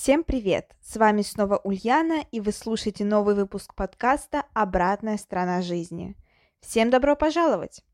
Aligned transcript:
Всем 0.00 0.22
привет! 0.22 0.76
С 0.80 0.96
вами 0.96 1.22
снова 1.22 1.56
Ульяна, 1.56 2.24
и 2.30 2.38
вы 2.38 2.52
слушаете 2.52 3.04
новый 3.04 3.34
выпуск 3.34 3.74
подкаста 3.74 4.44
«Обратная 4.54 5.16
сторона 5.16 5.60
жизни». 5.60 6.14
Всем 6.60 6.88
добро 6.88 7.16
пожаловать! 7.16 7.84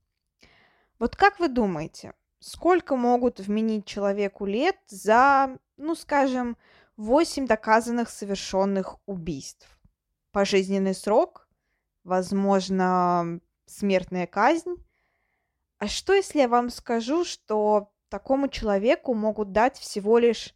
Вот 0.99 1.17
как 1.17 1.41
вы 1.41 1.49
думаете, 1.49 2.13
сколько 2.41 2.95
могут 2.95 3.41
вменить 3.41 3.87
человеку 3.87 4.45
лет 4.45 4.77
за, 4.87 5.59
ну 5.79 5.95
скажем, 5.95 6.59
8 6.99 7.47
доказанных 7.47 8.11
совершенных 8.11 8.99
убийств? 9.07 9.67
Пожизненный 10.31 10.95
срок? 10.95 11.49
Возможно, 12.05 13.41
смертная 13.65 14.27
казнь? 14.27 14.75
А 15.79 15.89
что, 15.89 16.13
если 16.13 16.41
я 16.41 16.49
вам 16.49 16.69
скажу, 16.69 17.25
что 17.25 17.91
такому 18.11 18.49
человеку 18.49 19.15
могут 19.15 19.53
дать 19.53 19.79
всего 19.79 20.19
лишь 20.19 20.55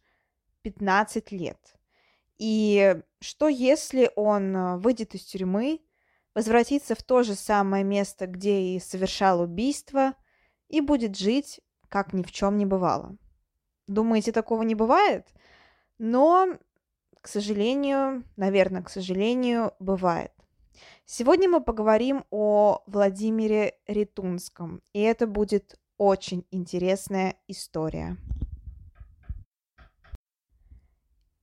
15 0.61 1.31
лет. 1.31 1.75
И 2.37 3.01
что 3.19 3.49
если 3.49 4.11
он 4.15 4.55
э, 4.55 4.77
выйдет 4.77 5.13
из 5.13 5.25
тюрьмы, 5.25 5.81
возвратится 6.33 6.95
в 6.95 7.03
то 7.03 7.23
же 7.23 7.35
самое 7.35 7.83
место, 7.83 8.27
где 8.27 8.61
и 8.61 8.79
совершал 8.79 9.41
убийство, 9.41 10.13
и 10.69 10.79
будет 10.81 11.17
жить, 11.17 11.59
как 11.89 12.13
ни 12.13 12.23
в 12.23 12.31
чем 12.31 12.57
не 12.57 12.65
бывало? 12.65 13.17
Думаете, 13.87 14.31
такого 14.31 14.61
не 14.63 14.75
бывает? 14.75 15.27
Но, 15.97 16.57
к 17.21 17.27
сожалению, 17.27 18.23
наверное, 18.37 18.83
к 18.83 18.89
сожалению, 18.89 19.73
бывает. 19.79 20.31
Сегодня 21.05 21.49
мы 21.49 21.61
поговорим 21.61 22.23
о 22.29 22.83
Владимире 22.85 23.73
Ритунском, 23.87 24.81
и 24.93 25.01
это 25.01 25.27
будет 25.27 25.77
очень 25.97 26.45
интересная 26.51 27.35
история. 27.47 28.15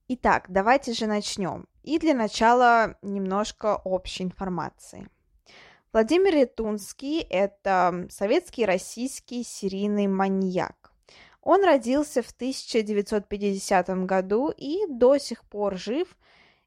Итак, 0.09 0.47
давайте 0.49 0.93
же 0.93 1.09
начнем. 1.09 1.67
И 1.83 1.99
для 1.99 2.15
начала 2.15 2.97
немножко 3.03 3.75
общей 3.77 4.23
информации. 4.23 5.09
Владимир 5.93 6.33
Летунский– 6.33 7.21
это 7.31 8.07
советский 8.09 8.67
российский 8.67 9.43
серийный 9.43 10.07
маньяк. 10.07 10.93
Он 11.43 11.65
родился 11.65 12.23
в 12.23 12.31
1950 12.31 13.89
году 14.07 14.53
и 14.57 14.87
до 14.89 15.19
сих 15.19 15.43
пор 15.43 15.77
жив 15.77 16.17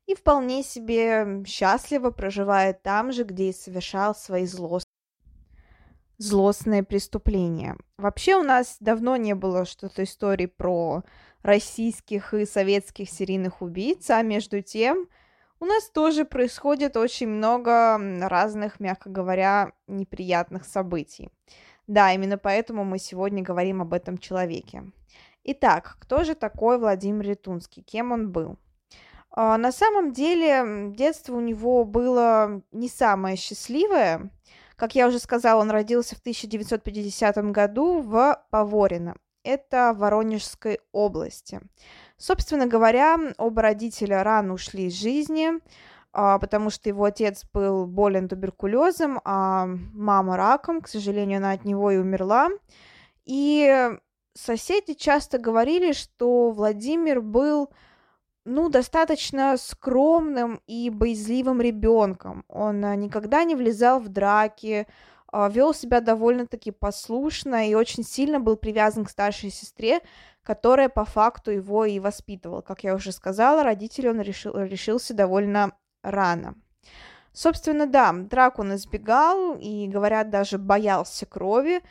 и 0.05 0.16
вполне 0.16 0.61
себе 0.61 1.41
счастливо 1.47 2.11
проживает 2.11 2.81
там 2.81 3.13
же, 3.13 3.23
где 3.23 3.51
и 3.51 3.53
совершал 3.53 4.16
свои 4.16 4.45
злостные 4.45 4.89
злостные 6.19 6.83
преступления. 6.83 7.78
Вообще 7.97 8.35
у 8.35 8.44
нас 8.44 8.78
давно 8.79 9.16
не 9.16 9.33
было 9.33 9.66
что-то 9.66 10.03
истории 10.03 10.45
про 10.45 11.03
российских 11.41 12.33
и 12.33 12.45
советских 12.45 13.09
серийных 13.09 13.61
убийц, 13.61 14.09
а 14.09 14.22
между 14.22 14.61
тем 14.61 15.07
у 15.59 15.66
нас 15.66 15.89
тоже 15.89 16.25
происходит 16.25 16.95
очень 16.95 17.27
много 17.27 18.00
разных, 18.27 18.79
мягко 18.79 19.09
говоря, 19.09 19.73
неприятных 19.88 20.66
событий. 20.66 21.29
Да, 21.88 22.13
именно 22.13 22.38
поэтому 22.38 22.83
мы 22.83 22.99
сегодня 22.99 23.44
говорим 23.44 23.81
об 23.81 23.94
этом 23.94 24.17
человеке. 24.17 24.83
Итак, 25.44 25.97
кто 25.99 26.23
же 26.23 26.35
такой 26.35 26.78
Владимир 26.78 27.25
Летунский? 27.25 27.81
Кем 27.81 28.11
он 28.11 28.31
был? 28.31 28.57
А, 29.31 29.57
на 29.57 29.72
самом 29.72 30.11
деле, 30.11 30.91
детство 30.95 31.35
у 31.35 31.41
него 31.41 31.83
было 31.85 32.61
не 32.72 32.89
самое 32.89 33.35
счастливое. 33.35 34.31
Как 34.75 34.95
я 34.95 35.07
уже 35.07 35.19
сказала, 35.19 35.61
он 35.61 35.72
родился 35.72 36.16
в 36.16 36.19
1950 36.19 37.51
году 37.51 38.01
в 38.01 38.41
Поворино 38.49 39.16
это 39.44 39.94
в 39.94 40.00
Воронежской 40.00 40.79
области. 40.91 41.61
Собственно 42.17 42.67
говоря, 42.67 43.17
оба 43.38 43.61
родителя 43.61 44.23
рано 44.23 44.53
ушли 44.53 44.85
из 44.85 44.94
жизни, 44.94 45.51
а, 46.11 46.39
потому 46.39 46.69
что 46.69 46.89
его 46.89 47.05
отец 47.05 47.45
был 47.53 47.85
болен 47.85 48.28
туберкулезом, 48.28 49.22
а 49.23 49.67
мама 49.94 50.38
раком, 50.38 50.81
к 50.81 50.88
сожалению, 50.88 51.38
она 51.38 51.51
от 51.51 51.66
него 51.66 51.91
и 51.91 51.97
умерла. 51.97 52.49
И 53.25 53.89
соседи 54.33 54.94
часто 54.94 55.38
говорили, 55.38 55.94
что 55.94 56.51
Владимир 56.51 57.22
был 57.22 57.69
ну, 58.45 58.69
достаточно 58.69 59.57
скромным 59.57 60.61
и 60.66 60.89
боязливым 60.89 61.61
ребенком. 61.61 62.44
Он 62.47 62.83
а, 62.83 62.95
никогда 62.95 63.44
не 63.44 63.55
влезал 63.55 63.99
в 63.99 64.09
драки, 64.09 64.88
вел 65.31 65.73
себя 65.73 66.01
довольно-таки 66.01 66.72
послушно 66.72 67.69
и 67.69 67.73
очень 67.73 68.03
сильно 68.03 68.40
был 68.40 68.57
привязан 68.57 69.06
к 69.06 69.09
старшей 69.09 69.50
сестре, 69.50 70.01
которая 70.44 70.90
по 70.90 71.06
факту 71.06 71.51
его 71.51 71.85
и 71.85 72.00
воспитывала. 72.00 72.62
Как 72.62 72.84
я 72.84 72.95
уже 72.95 73.12
сказала, 73.12 73.63
родители 73.63 74.07
он 74.07 74.22
решил, 74.22 74.57
решился 74.57 75.13
довольно 75.13 75.73
рано. 76.03 76.56
Собственно, 77.34 77.85
да, 77.85 78.12
драк 78.13 78.59
он 78.59 78.75
избегал 78.75 79.56
и, 79.59 79.88
говорят, 79.88 80.29
даже 80.29 80.57
боялся 80.57 81.25
крови, 81.25 81.81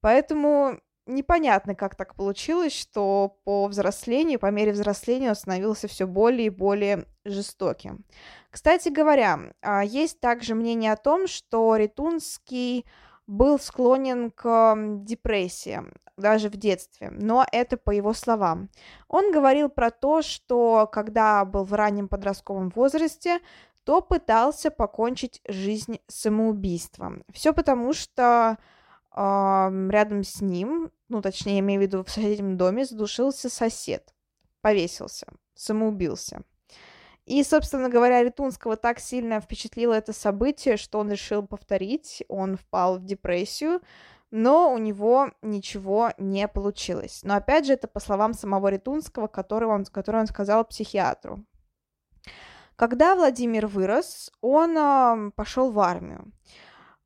поэтому 0.00 0.78
непонятно, 1.06 1.74
как 1.74 1.94
так 1.94 2.14
получилось, 2.14 2.72
что 2.72 3.38
по 3.44 3.66
взрослению, 3.66 4.38
по 4.38 4.50
мере 4.50 4.72
взросления 4.72 5.30
он 5.30 5.34
становился 5.34 5.88
все 5.88 6.06
более 6.06 6.46
и 6.46 6.50
более 6.50 7.06
жестоким. 7.24 8.04
Кстати 8.50 8.88
говоря, 8.88 9.52
а, 9.62 9.84
есть 9.84 10.20
также 10.20 10.54
мнение 10.54 10.92
о 10.92 10.96
том, 10.96 11.26
что 11.26 11.76
Ритунский 11.76 12.86
был 13.26 13.58
склонен 13.58 14.30
к 14.30 14.74
депрессии 15.04 15.82
даже 16.16 16.48
в 16.48 16.56
детстве, 16.56 17.10
но 17.10 17.44
это 17.50 17.76
по 17.76 17.90
его 17.90 18.12
словам. 18.12 18.68
Он 19.08 19.32
говорил 19.32 19.68
про 19.68 19.90
то, 19.90 20.22
что 20.22 20.88
когда 20.92 21.44
был 21.44 21.64
в 21.64 21.72
раннем 21.72 22.08
подростковом 22.08 22.70
возрасте, 22.70 23.40
то 23.84 24.00
пытался 24.00 24.70
покончить 24.70 25.40
жизнь 25.46 26.00
самоубийством. 26.06 27.24
Все 27.32 27.52
потому, 27.52 27.92
что 27.92 28.58
рядом 29.16 30.24
с 30.24 30.40
ним, 30.40 30.90
ну, 31.08 31.22
точнее, 31.22 31.54
я 31.54 31.60
имею 31.60 31.80
в 31.80 31.82
виду 31.84 32.02
в 32.04 32.10
соседнем 32.10 32.56
доме, 32.56 32.84
задушился 32.84 33.48
сосед, 33.48 34.12
повесился, 34.60 35.28
самоубился. 35.54 36.42
И, 37.24 37.42
собственно 37.42 37.88
говоря, 37.88 38.22
Ритунского 38.22 38.76
так 38.76 38.98
сильно 38.98 39.40
впечатлило 39.40 39.94
это 39.94 40.12
событие, 40.12 40.76
что 40.76 40.98
он 40.98 41.10
решил 41.10 41.46
повторить, 41.46 42.22
он 42.28 42.56
впал 42.56 42.98
в 42.98 43.04
депрессию, 43.04 43.80
но 44.30 44.72
у 44.72 44.78
него 44.78 45.30
ничего 45.40 46.10
не 46.18 46.48
получилось. 46.48 47.20
Но 47.22 47.36
опять 47.36 47.66
же, 47.66 47.72
это 47.72 47.88
по 47.88 48.00
словам 48.00 48.34
самого 48.34 48.68
Ритунского, 48.68 49.28
который 49.28 49.68
он, 49.68 49.84
который 49.86 50.20
он 50.20 50.26
сказал 50.26 50.64
психиатру. 50.64 51.44
Когда 52.76 53.14
Владимир 53.14 53.68
вырос, 53.68 54.32
он 54.40 54.76
э, 54.76 55.30
пошел 55.36 55.70
в 55.70 55.78
армию. 55.78 56.32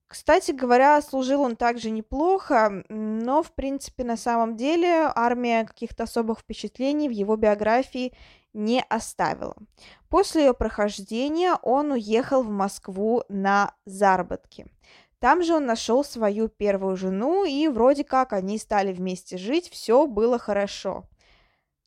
Кстати 0.09 0.53
говоря, 0.53 1.01
служил 1.03 1.43
он 1.43 1.55
также 1.55 1.91
неплохо, 1.91 2.83
но, 2.89 3.43
в 3.43 3.53
принципе, 3.53 4.05
на 4.05 4.17
самом 4.17 4.57
деле 4.57 5.13
армия 5.15 5.67
каких-то 5.67 6.05
особых 6.05 6.41
впечатлений 6.41 7.09
в 7.09 7.13
его 7.13 7.37
биографии 7.37 8.15
не 8.55 8.83
оставила. 8.89 9.55
После 10.09 10.47
ее 10.47 10.55
прохождения 10.55 11.57
он 11.63 11.93
уехал 11.93 12.43
в 12.43 12.49
Москву 12.49 13.23
на 13.29 13.75
заработки. 13.85 14.67
Там 15.19 15.43
же 15.43 15.55
он 15.55 15.67
нашел 15.67 16.03
свою 16.03 16.49
первую 16.49 16.97
жену, 16.97 17.45
и 17.45 17.69
вроде 17.69 18.03
как 18.03 18.33
они 18.33 18.57
стали 18.57 18.95
вместе 18.95 19.37
жить, 19.37 19.69
все 19.69 20.07
было 20.07 20.39
хорошо. 20.39 21.05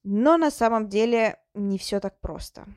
Но 0.04 0.38
на 0.38 0.52
самом 0.52 0.90
деле 0.90 1.38
не 1.56 1.80
все 1.80 2.00
так 2.00 2.20
просто. 2.20 2.68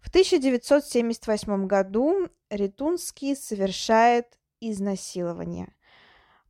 В 0.00 0.08
1978 0.08 1.66
году 1.66 2.28
Ритунский 2.50 3.36
совершает 3.36 4.37
изнасилования. 4.60 5.74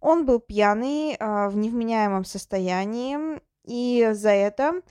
Он 0.01 0.25
был 0.25 0.39
пьяный, 0.39 1.17
а, 1.19 1.49
в 1.49 1.57
невменяемом 1.57 2.25
состоянии, 2.25 3.41
и 3.65 4.11
за 4.13 4.31
это 4.31 4.83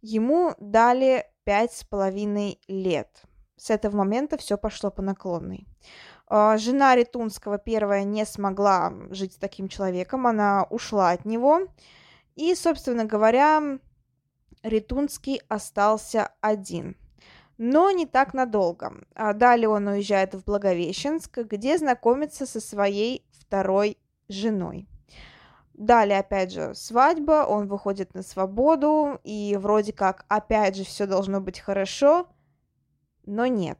ему 0.00 0.54
дали 0.58 1.26
пять 1.44 1.72
с 1.72 1.84
половиной 1.84 2.60
лет. 2.68 3.22
С 3.56 3.70
этого 3.70 3.96
момента 3.96 4.36
все 4.36 4.58
пошло 4.58 4.90
по 4.90 5.02
наклонной. 5.02 5.66
А, 6.28 6.56
жена 6.56 6.96
Ритунского 6.96 7.58
первая 7.58 8.04
не 8.04 8.24
смогла 8.24 8.92
жить 9.10 9.34
с 9.34 9.36
таким 9.36 9.68
человеком, 9.68 10.26
она 10.26 10.66
ушла 10.70 11.10
от 11.10 11.24
него. 11.24 11.68
И, 12.34 12.54
собственно 12.54 13.04
говоря, 13.04 13.78
Ритунский 14.62 15.40
остался 15.48 16.32
один. 16.40 16.96
Но 17.58 17.90
не 17.90 18.06
так 18.06 18.34
надолго. 18.34 18.94
А 19.14 19.32
далее 19.32 19.68
он 19.68 19.86
уезжает 19.86 20.34
в 20.34 20.44
Благовещенск, 20.44 21.38
где 21.38 21.78
знакомится 21.78 22.46
со 22.46 22.60
своей 22.60 23.24
второй 23.32 23.98
женой. 24.28 24.88
Далее, 25.74 26.20
опять 26.20 26.52
же, 26.52 26.74
свадьба, 26.74 27.44
он 27.46 27.68
выходит 27.68 28.14
на 28.14 28.22
свободу, 28.22 29.20
и 29.24 29.56
вроде 29.60 29.92
как, 29.92 30.24
опять 30.28 30.76
же, 30.76 30.84
все 30.84 31.06
должно 31.06 31.40
быть 31.40 31.60
хорошо, 31.60 32.28
но 33.26 33.46
нет. 33.46 33.78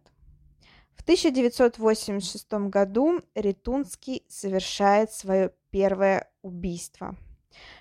В 0.95 1.03
1986 1.03 2.53
году 2.69 3.23
Ритунский 3.35 4.25
совершает 4.29 5.11
свое 5.13 5.53
первое 5.71 6.31
убийство. 6.43 7.17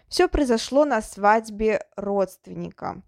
Все 0.08 0.30
произошло 0.30 0.86
на 0.86 1.02
свадьбе 1.02 1.86
родственника. 1.98 3.02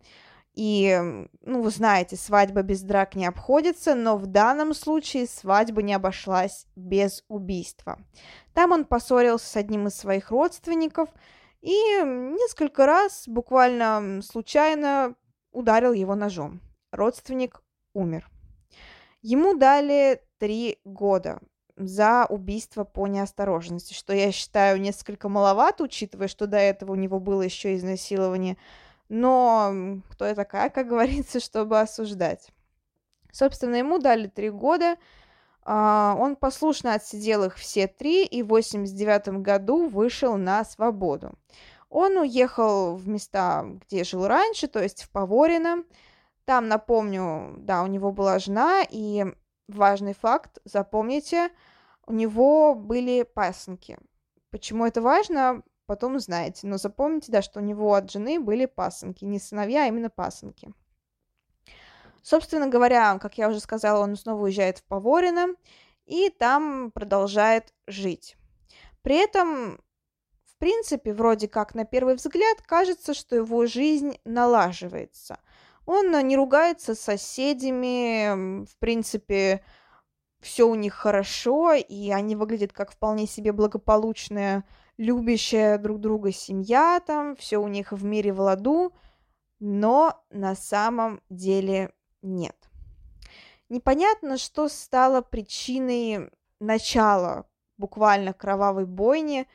И, 0.57 1.00
ну, 1.44 1.62
вы 1.62 1.69
знаете, 1.69 2.15
свадьба 2.15 2.63
без 2.63 2.81
драк 2.81 3.13
не 3.13 3.27
обходится, 3.27 3.94
но 3.94 4.18
в 4.18 4.25
данном 4.25 4.74
случае 4.74 5.27
свадьба 5.27 5.83
не 5.83 5.94
обошлась 5.94 6.65
без 6.75 7.24
убийства. 7.27 8.00
Там 8.56 8.71
он 8.71 8.86
поссорился 8.86 9.45
с 9.45 9.56
одним 9.56 9.86
из 9.86 9.94
своих 9.94 10.31
родственников 10.31 11.09
и 11.62 11.69
несколько 12.01 12.88
раз 12.88 13.27
буквально 13.27 14.21
случайно 14.24 15.13
ударил 15.51 15.94
его 15.94 16.15
ножом. 16.15 16.60
Родственник 16.92 17.62
умер. 17.94 18.27
Ему 19.21 19.56
дали 19.56 20.24
три 20.39 20.80
года 20.83 21.39
за 21.75 22.25
убийство 22.27 22.83
по 22.83 23.06
неосторожности, 23.06 23.94
что 23.94 24.12
я 24.12 24.31
считаю 24.31 24.81
несколько 24.81 25.30
маловато, 25.30 25.83
учитывая, 25.83 26.27
что 26.27 26.48
до 26.48 26.57
этого 26.57 26.94
у 26.94 26.95
него 26.95 27.19
было 27.19 27.44
еще 27.44 27.75
изнасилование– 27.75 28.57
но 29.09 30.01
кто 30.12 30.25
я 30.25 30.36
такая, 30.36 30.69
как 30.69 30.88
говорится, 30.89 31.39
чтобы 31.39 31.80
осуждать? 31.80 32.50
Собственно, 33.31 33.75
ему 33.75 34.00
дали 34.00 34.27
три 34.27 34.50
года, 34.50 34.98
а, 35.63 36.15
он 36.18 36.36
послушно 36.36 36.94
отсидел 36.94 37.44
их 37.44 37.56
все 37.56 37.88
три 37.88 38.25
и 38.25 38.42
в 38.42 38.48
89 38.48 39.42
году 39.42 39.89
вышел 39.89 40.38
на 40.38 40.63
свободу. 40.63 41.33
Он 41.89 42.18
уехал 42.18 42.95
в 42.95 43.07
места, 43.07 43.65
где 43.81 44.04
жил 44.04 44.27
раньше, 44.27 44.68
то 44.68 44.81
есть 44.81 45.04
в 45.04 45.10
Поворино. 45.10 45.83
Там, 46.45 46.68
напомню, 46.68 47.56
да, 47.57 47.83
у 47.83 47.88
него 47.88 48.12
была 48.12 48.39
жена, 48.39 48.83
и 48.89 49.25
важный 49.68 50.13
факт, 50.13 50.60
запомните, 50.63 51.50
у 52.06 52.13
него 52.13 52.74
были 52.74 53.24
пасынки. 53.24 53.98
Почему 54.50 54.86
это 54.86 55.01
важно? 55.01 55.63
Потом 55.88 56.16
узнаете. 56.16 56.68
Но 56.68 56.78
запомните, 56.78 57.31
да, 57.31 57.42
что 57.42 57.60
у 57.60 57.63
него 57.63 57.94
от 57.95 58.12
жены 58.12 58.39
были 58.39 58.66
пасынки. 58.66 59.25
Не 59.25 59.39
сыновья, 59.39 59.86
а 59.86 59.88
именно 59.88 60.12
пасынки. 60.12 60.72
Собственно 62.22 62.68
говоря, 62.68 63.18
как 63.19 63.38
я 63.38 63.50
уже 63.50 63.60
сказала, 63.60 64.04
он 64.04 64.16
снова 64.16 64.44
уезжает 64.44 64.80
в 64.80 64.84
Поворино 64.84 65.56
и 66.06 66.30
там 66.30 66.92
продолжает 66.92 67.74
жить. 67.88 68.36
При 69.01 69.16
этом, 69.16 69.80
в 70.44 70.57
принципе, 70.57 71.13
вроде 71.13 71.48
как 71.48 71.74
на 71.74 71.86
первый 71.86 72.16
взгляд, 72.16 72.62
кажется, 72.62 73.13
что 73.13 73.38
его 73.38 73.66
жизнь 73.66 74.19
налаживается. 74.25 75.39
Он 75.86 76.12
не 76.28 76.36
ругается 76.36 76.95
с 76.95 77.00
соседями, 77.00 78.66
в 78.66 78.78
принципе, 78.78 79.63
все 80.42 80.68
у 80.68 80.75
них 80.75 80.94
хорошо, 80.94 81.74
и 81.74 82.12
они 82.12 82.36
выглядят 82.36 82.74
как 82.74 82.92
вполне 82.92 83.25
себе 83.25 83.54
благополучная 83.54 84.66
любящая 84.97 85.77
друг 85.77 85.99
друга 85.99 86.31
семья, 86.31 86.99
там 87.05 87.35
все 87.35 87.57
у 87.57 87.67
них 87.67 87.91
в 87.91 88.03
мире 88.03 88.33
в 88.33 88.41
ладу, 88.41 88.94
но 89.59 90.23
на 90.29 90.55
самом 90.55 91.21
деле 91.29 91.91
нет. 92.21 92.55
Непонятно, 93.69 94.38
что 94.38 94.69
стало 94.69 95.21
причиной 95.21 96.29
начала 96.59 97.45
буквально 97.77 98.33
кровавой 98.33 98.85
бойни. 98.85 99.47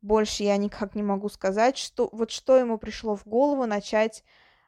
Больше 0.00 0.44
я 0.44 0.56
никак 0.56 0.94
не 0.94 1.02
могу 1.02 1.28
сказать, 1.28 1.76
что 1.76 2.08
вот 2.12 2.30
что 2.30 2.56
ему 2.56 2.78
пришло 2.78 3.14
в 3.16 3.26
голову 3.26 3.66
начать 3.66 4.24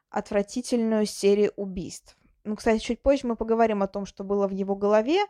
отвратительную 0.09 1.05
серию 1.05 1.51
убийств. 1.55 2.17
Ну, 2.43 2.55
кстати, 2.55 2.79
чуть 2.79 3.01
позже 3.01 3.27
мы 3.27 3.35
поговорим 3.35 3.81
о 3.81 3.87
том, 3.87 4.05
что 4.05 4.23
было 4.23 4.47
в 4.47 4.51
его 4.51 4.75
голове 4.75 5.21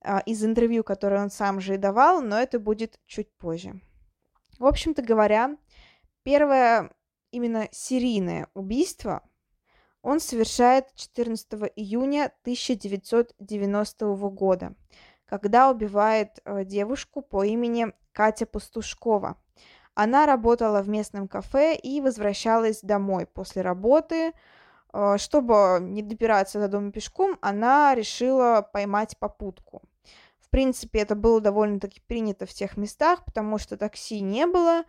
а, 0.00 0.20
из 0.20 0.44
интервью, 0.44 0.82
которое 0.82 1.22
он 1.22 1.30
сам 1.30 1.60
же 1.60 1.74
и 1.74 1.78
давал, 1.78 2.20
но 2.20 2.38
это 2.38 2.58
будет 2.58 2.98
чуть 3.06 3.30
позже. 3.36 3.80
В 4.58 4.66
общем-то 4.66 5.02
говоря, 5.02 5.56
первое 6.24 6.90
именно 7.30 7.68
серийное 7.70 8.48
убийство 8.54 9.22
он 10.02 10.20
совершает 10.20 10.94
14 10.94 11.46
июня 11.76 12.32
1990 12.42 14.06
года, 14.30 14.74
когда 15.26 15.70
убивает 15.70 16.40
э, 16.44 16.64
девушку 16.64 17.20
по 17.20 17.44
имени 17.44 17.92
Катя 18.12 18.46
Пастушкова. 18.46 19.36
Она 19.94 20.26
работала 20.26 20.82
в 20.82 20.88
местном 20.88 21.28
кафе 21.28 21.76
и 21.76 22.00
возвращалась 22.00 22.80
домой 22.82 23.26
после 23.26 23.62
работы. 23.62 24.32
Э, 24.92 25.18
чтобы 25.18 25.78
не 25.80 26.02
добираться 26.02 26.58
до 26.58 26.68
дома 26.68 26.90
пешком, 26.90 27.36
она 27.40 27.94
решила 27.94 28.68
поймать 28.72 29.18
попутку. 29.18 29.82
В 30.48 30.50
принципе, 30.50 31.00
это 31.00 31.14
было 31.14 31.42
довольно-таки 31.42 32.00
принято 32.00 32.46
в 32.46 32.54
тех 32.54 32.78
местах, 32.78 33.22
потому 33.26 33.58
что 33.58 33.76
такси 33.76 34.22
не 34.22 34.46
было. 34.46 34.84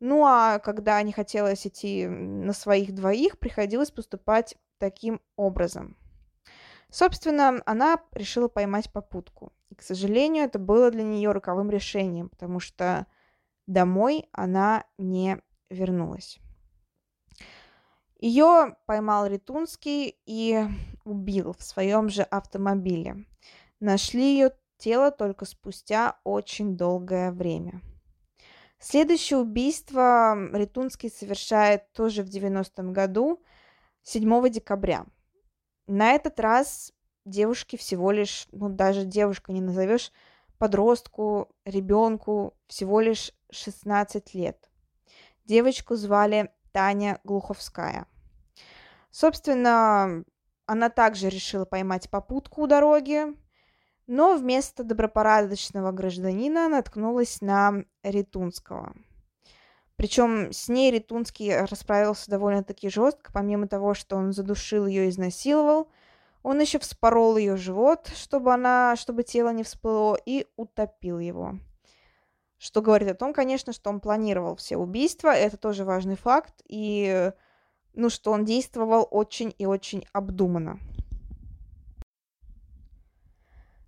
Ну 0.00 0.24
а 0.26 0.58
когда 0.58 1.00
не 1.02 1.12
хотелось 1.12 1.64
идти 1.68 2.08
на 2.08 2.52
своих 2.52 2.92
двоих, 2.92 3.38
приходилось 3.38 3.92
поступать 3.92 4.56
таким 4.78 5.20
образом. 5.36 5.96
Собственно, 6.90 7.62
она 7.64 8.00
решила 8.10 8.48
поймать 8.48 8.92
попутку. 8.92 9.52
И, 9.70 9.76
к 9.76 9.82
сожалению, 9.82 10.44
это 10.44 10.58
было 10.58 10.90
для 10.90 11.04
нее 11.04 11.30
роковым 11.30 11.70
решением, 11.70 12.28
потому 12.28 12.58
что 12.58 13.06
домой 13.68 14.28
она 14.32 14.84
не 14.98 15.38
вернулась. 15.70 16.40
Ее 18.18 18.76
поймал 18.86 19.26
Ритунский 19.26 20.18
и 20.26 20.64
убил 21.04 21.54
в 21.56 21.62
своем 21.62 22.08
же 22.08 22.22
автомобиле. 22.22 23.26
Нашли 23.78 24.34
ее 24.34 24.50
тело 24.78 25.10
только 25.10 25.44
спустя 25.44 26.18
очень 26.24 26.76
долгое 26.76 27.30
время. 27.32 27.80
Следующее 28.78 29.38
убийство 29.38 30.36
Ритунский 30.52 31.08
совершает 31.08 31.90
тоже 31.92 32.22
в 32.22 32.28
90-м 32.28 32.92
году, 32.92 33.42
7 34.02 34.48
декабря. 34.50 35.06
На 35.86 36.12
этот 36.12 36.38
раз 36.38 36.92
девушке 37.24 37.76
всего 37.76 38.10
лишь, 38.10 38.46
ну 38.52 38.68
даже 38.68 39.04
девушка 39.04 39.52
не 39.52 39.60
назовешь, 39.60 40.12
подростку, 40.58 41.48
ребенку 41.64 42.54
всего 42.66 43.00
лишь 43.00 43.32
16 43.50 44.34
лет. 44.34 44.70
Девочку 45.44 45.96
звали 45.96 46.50
Таня 46.72 47.20
Глуховская. 47.24 48.06
Собственно, 49.10 50.24
она 50.66 50.90
также 50.90 51.28
решила 51.28 51.64
поймать 51.64 52.10
попутку 52.10 52.62
у 52.62 52.66
дороги, 52.66 53.26
но 54.06 54.36
вместо 54.36 54.84
добропорядочного 54.84 55.92
гражданина 55.92 56.68
наткнулась 56.68 57.40
на 57.40 57.84
Ритунского. 58.02 58.94
Причем 59.96 60.52
с 60.52 60.68
ней 60.68 60.90
Ритунский 60.90 61.54
расправился 61.54 62.30
довольно-таки 62.30 62.88
жестко, 62.88 63.32
помимо 63.32 63.68
того, 63.68 63.94
что 63.94 64.16
он 64.16 64.32
задушил 64.32 64.86
ее 64.86 65.06
и 65.06 65.10
изнасиловал, 65.10 65.88
он 66.42 66.60
еще 66.60 66.78
вспорол 66.78 67.36
ее 67.36 67.56
живот, 67.56 68.10
чтобы 68.14 68.52
она, 68.52 68.96
чтобы 68.96 69.22
тело 69.22 69.50
не 69.50 69.62
всплыло, 69.62 70.18
и 70.26 70.46
утопил 70.56 71.18
его. 71.18 71.58
Что 72.58 72.82
говорит 72.82 73.08
о 73.08 73.14
том, 73.14 73.32
конечно, 73.32 73.72
что 73.72 73.88
он 73.88 74.00
планировал 74.00 74.56
все 74.56 74.76
убийства, 74.76 75.34
это 75.34 75.56
тоже 75.56 75.84
важный 75.84 76.16
факт, 76.16 76.62
и 76.68 77.32
ну, 77.94 78.10
что 78.10 78.32
он 78.32 78.44
действовал 78.44 79.08
очень 79.10 79.54
и 79.56 79.64
очень 79.64 80.06
обдуманно. 80.12 80.80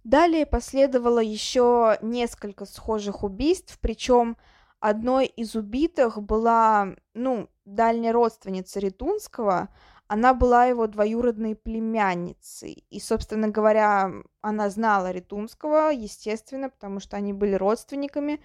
Далее 0.06 0.46
последовало 0.46 1.18
еще 1.18 1.98
несколько 2.00 2.64
схожих 2.64 3.24
убийств, 3.24 3.76
причем 3.80 4.36
одной 4.78 5.26
из 5.26 5.56
убитых 5.56 6.22
была, 6.22 6.94
ну, 7.14 7.48
дальняя 7.64 8.12
родственница 8.12 8.78
Ритунского, 8.78 9.68
она 10.06 10.32
была 10.32 10.66
его 10.66 10.86
двоюродной 10.86 11.56
племянницей. 11.56 12.84
И, 12.88 13.00
собственно 13.00 13.48
говоря, 13.48 14.12
она 14.42 14.70
знала 14.70 15.10
Ритунского, 15.10 15.90
естественно, 15.90 16.70
потому 16.70 17.00
что 17.00 17.16
они 17.16 17.32
были 17.32 17.54
родственниками, 17.54 18.40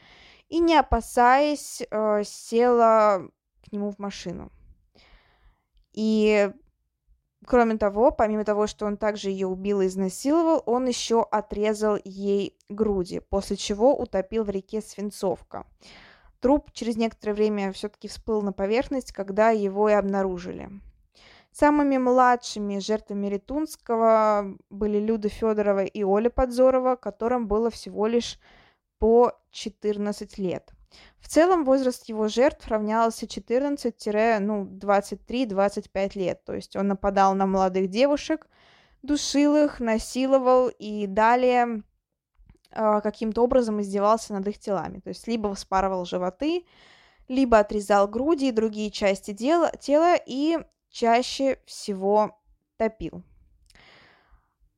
и, 0.50 0.58
не 0.58 0.76
опасаясь, 0.76 1.84
э, 1.92 2.24
села 2.26 3.30
к 3.64 3.72
нему 3.72 3.92
в 3.92 4.00
машину. 4.00 4.52
И 5.94 6.52
Кроме 7.46 7.78
того, 7.78 8.12
помимо 8.12 8.46
того, 8.46 8.68
что 8.68 8.86
он 8.86 8.98
также 8.98 9.30
ее 9.30 9.48
убил 9.48 9.82
и 9.82 9.88
изнасиловал, 9.88 10.62
он 10.66 10.86
еще 10.88 11.24
отрезал 11.24 11.98
ей 12.04 12.56
груди, 12.70 13.20
после 13.20 13.58
чего 13.58 13.98
утопил 13.98 14.44
в 14.44 14.50
реке 14.50 14.82
Свинцовка. 14.82 15.66
Труп 16.40 16.72
через 16.72 16.98
некоторое 16.98 17.34
время 17.34 17.72
все-таки 17.72 18.08
всплыл 18.08 18.42
на 18.42 18.54
поверхность, 18.54 19.12
когда 19.12 19.50
его 19.50 19.90
и 19.90 19.94
обнаружили. 19.94 20.70
Самыми 21.52 21.98
младшими 21.98 22.80
жертвами 22.80 23.28
Ритунского 23.28 24.58
были 24.70 25.00
Люда 25.00 25.28
Федорова 25.30 25.84
и 25.84 26.04
Оля 26.04 26.30
Подзорова, 26.30 26.96
которым 26.96 27.48
было 27.48 27.70
всего 27.70 28.08
лишь 28.08 28.40
по 29.00 29.34
14 29.52 30.38
лет. 30.38 30.72
В 31.20 31.28
целом 31.28 31.64
возраст 31.64 32.10
его 32.10 32.28
жертв 32.28 32.68
равнялся 32.68 33.26
14-23-25 33.26 34.40
ну, 34.40 36.22
лет, 36.22 36.44
то 36.44 36.54
есть 36.54 36.76
он 36.76 36.88
нападал 36.88 37.36
на 37.36 37.46
молодых 37.46 37.90
девушек, 37.90 38.48
душил 39.02 39.56
их, 39.56 39.80
насиловал 39.80 40.70
и 40.70 41.08
далее 41.08 41.84
э, 42.72 43.02
каким-то 43.02 43.44
образом 43.44 43.82
издевался 43.82 44.34
над 44.34 44.48
их 44.48 44.60
телами. 44.60 45.00
То 45.00 45.10
есть 45.10 45.28
либо 45.28 45.54
вспарывал 45.54 46.06
животы, 46.06 46.66
либо 47.28 47.60
отрезал 47.60 48.08
груди 48.08 48.50
и 48.50 48.52
другие 48.52 48.92
части 48.92 49.32
дела, 49.32 49.72
тела 49.80 50.16
и 50.26 50.58
чаще 50.90 51.60
всего 51.66 52.38
топил. 52.78 53.24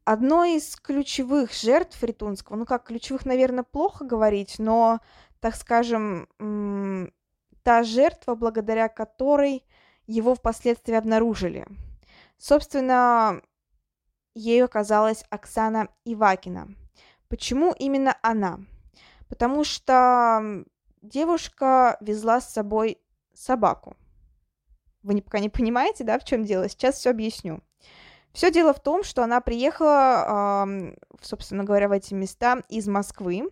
Одной 0.06 0.58
из 0.58 0.76
ключевых 0.76 1.54
жертв 1.54 2.04
Ритунского, 2.04 2.58
ну 2.58 2.66
как 2.66 2.84
ключевых, 2.84 3.26
наверное, 3.26 3.64
плохо 3.64 4.04
говорить, 4.04 4.60
но, 4.60 5.00
так 5.44 5.58
скажем, 5.58 6.30
та 7.64 7.84
жертва, 7.84 8.36
благодаря 8.36 8.88
которой 8.88 9.66
его 10.08 10.36
впоследствии 10.36 10.96
обнаружили. 10.96 11.68
Собственно, 12.38 13.42
ею 14.36 14.64
оказалась 14.64 15.26
Оксана 15.30 15.90
Ивакина. 16.06 16.74
Почему 17.28 17.76
именно 17.78 18.18
она? 18.22 18.62
Потому 19.28 19.66
что 19.66 20.64
девушка 21.02 21.98
везла 22.00 22.40
с 22.40 22.54
собой 22.54 23.02
собаку. 23.34 23.98
Вы 25.02 25.22
пока 25.22 25.40
не 25.40 25.50
понимаете, 25.50 26.06
да, 26.06 26.20
в 26.20 26.24
чем 26.24 26.46
дело? 26.46 26.70
Сейчас 26.70 26.96
все 26.96 27.10
объясню. 27.10 27.60
Все 28.32 28.50
дело 28.50 28.74
в 28.74 28.82
том, 28.82 29.04
что 29.04 29.22
она 29.26 29.42
приехала, 29.42 30.94
собственно 31.22 31.66
говоря, 31.66 31.90
в 31.90 31.92
эти 31.92 32.14
места 32.14 32.64
из 32.70 32.88
Москвы. 32.88 33.50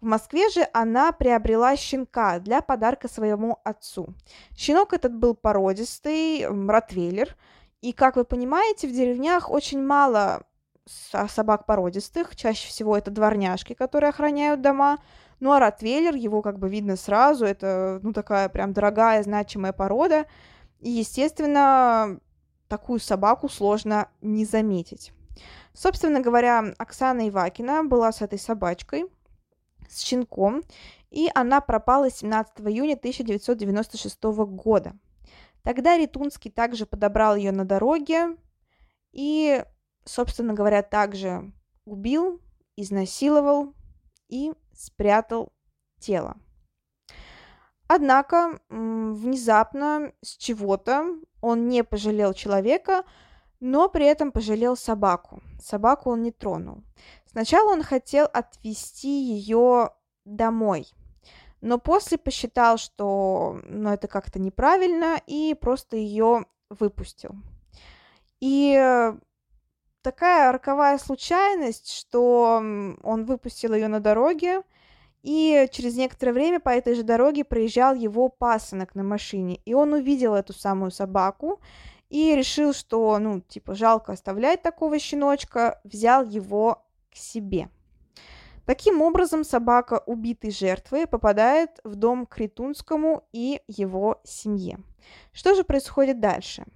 В 0.00 0.06
Москве 0.06 0.48
же 0.50 0.66
она 0.72 1.10
приобрела 1.10 1.76
щенка 1.76 2.38
для 2.38 2.60
подарка 2.60 3.08
своему 3.08 3.58
отцу. 3.64 4.14
Щенок 4.56 4.92
этот 4.92 5.14
был 5.14 5.34
породистый, 5.34 6.46
ротвейлер. 6.46 7.36
И, 7.80 7.92
как 7.92 8.16
вы 8.16 8.24
понимаете, 8.24 8.86
в 8.86 8.92
деревнях 8.92 9.50
очень 9.50 9.82
мало 9.84 10.44
собак 10.86 11.66
породистых. 11.66 12.36
Чаще 12.36 12.68
всего 12.68 12.96
это 12.96 13.10
дворняжки, 13.10 13.74
которые 13.74 14.10
охраняют 14.10 14.62
дома. 14.62 14.98
Ну, 15.40 15.52
а 15.52 15.60
ротвейлер, 15.60 16.14
его 16.14 16.42
как 16.42 16.58
бы 16.58 16.68
видно 16.68 16.96
сразу. 16.96 17.44
Это, 17.44 17.98
ну, 18.02 18.12
такая 18.12 18.48
прям 18.48 18.72
дорогая, 18.72 19.22
значимая 19.22 19.72
порода. 19.72 20.26
И, 20.80 20.90
естественно, 20.90 22.20
такую 22.68 23.00
собаку 23.00 23.48
сложно 23.48 24.08
не 24.20 24.44
заметить. 24.44 25.12
Собственно 25.72 26.20
говоря, 26.20 26.74
Оксана 26.78 27.28
Ивакина 27.28 27.84
была 27.84 28.10
с 28.10 28.22
этой 28.22 28.38
собачкой, 28.38 29.06
с 29.88 30.00
щенком, 30.00 30.62
и 31.10 31.30
она 31.34 31.60
пропала 31.60 32.10
17 32.10 32.60
июня 32.60 32.94
1996 32.94 34.22
года. 34.22 34.92
Тогда 35.62 35.96
Ритунский 35.96 36.50
также 36.50 36.86
подобрал 36.86 37.36
ее 37.36 37.52
на 37.52 37.64
дороге 37.64 38.36
и, 39.12 39.64
собственно 40.04 40.54
говоря, 40.54 40.82
также 40.82 41.52
убил, 41.84 42.40
изнасиловал 42.76 43.74
и 44.28 44.52
спрятал 44.72 45.52
тело. 45.98 46.36
Однако 47.88 48.60
внезапно 48.68 50.12
с 50.22 50.36
чего-то 50.36 51.18
он 51.40 51.68
не 51.68 51.82
пожалел 51.82 52.34
человека, 52.34 53.04
но 53.60 53.88
при 53.88 54.04
этом 54.04 54.30
пожалел 54.30 54.76
собаку. 54.76 55.42
Собаку 55.60 56.10
он 56.10 56.22
не 56.22 56.30
тронул. 56.30 56.84
Сначала 57.38 57.70
он 57.70 57.84
хотел 57.84 58.26
отвезти 58.32 59.22
ее 59.22 59.90
домой, 60.24 60.88
но 61.60 61.78
после 61.78 62.18
посчитал, 62.18 62.78
что 62.78 63.60
ну, 63.62 63.90
это 63.90 64.08
как-то 64.08 64.40
неправильно, 64.40 65.20
и 65.24 65.54
просто 65.54 65.94
ее 65.94 66.46
выпустил. 66.68 67.36
И 68.40 69.12
такая 70.02 70.50
роковая 70.50 70.98
случайность, 70.98 71.92
что 71.92 72.56
он 72.56 73.24
выпустил 73.24 73.72
ее 73.72 73.86
на 73.86 74.00
дороге, 74.00 74.62
и 75.22 75.68
через 75.70 75.94
некоторое 75.94 76.32
время 76.32 76.58
по 76.58 76.70
этой 76.70 76.96
же 76.96 77.04
дороге 77.04 77.44
проезжал 77.44 77.94
его 77.94 78.28
пасынок 78.28 78.96
на 78.96 79.04
машине, 79.04 79.60
и 79.64 79.74
он 79.74 79.92
увидел 79.92 80.34
эту 80.34 80.54
самую 80.54 80.90
собаку 80.90 81.60
и 82.08 82.34
решил, 82.34 82.72
что, 82.72 83.16
ну, 83.20 83.40
типа, 83.42 83.76
жалко 83.76 84.14
оставлять 84.14 84.62
такого 84.62 84.98
щеночка, 84.98 85.80
взял 85.84 86.24
его 86.24 86.87
себе. 87.18 87.68
Таким 88.66 89.00
образом, 89.00 89.44
собака 89.44 90.02
убитой 90.04 90.50
жертвы 90.50 91.06
попадает 91.06 91.80
в 91.84 91.94
дом 91.94 92.26
к 92.26 92.36
Ритунскому 92.36 93.26
и 93.32 93.62
его 93.66 94.20
семье. 94.24 94.78
Что 95.32 95.54
же 95.54 95.64
происходит 95.64 96.20
дальше? 96.20 96.66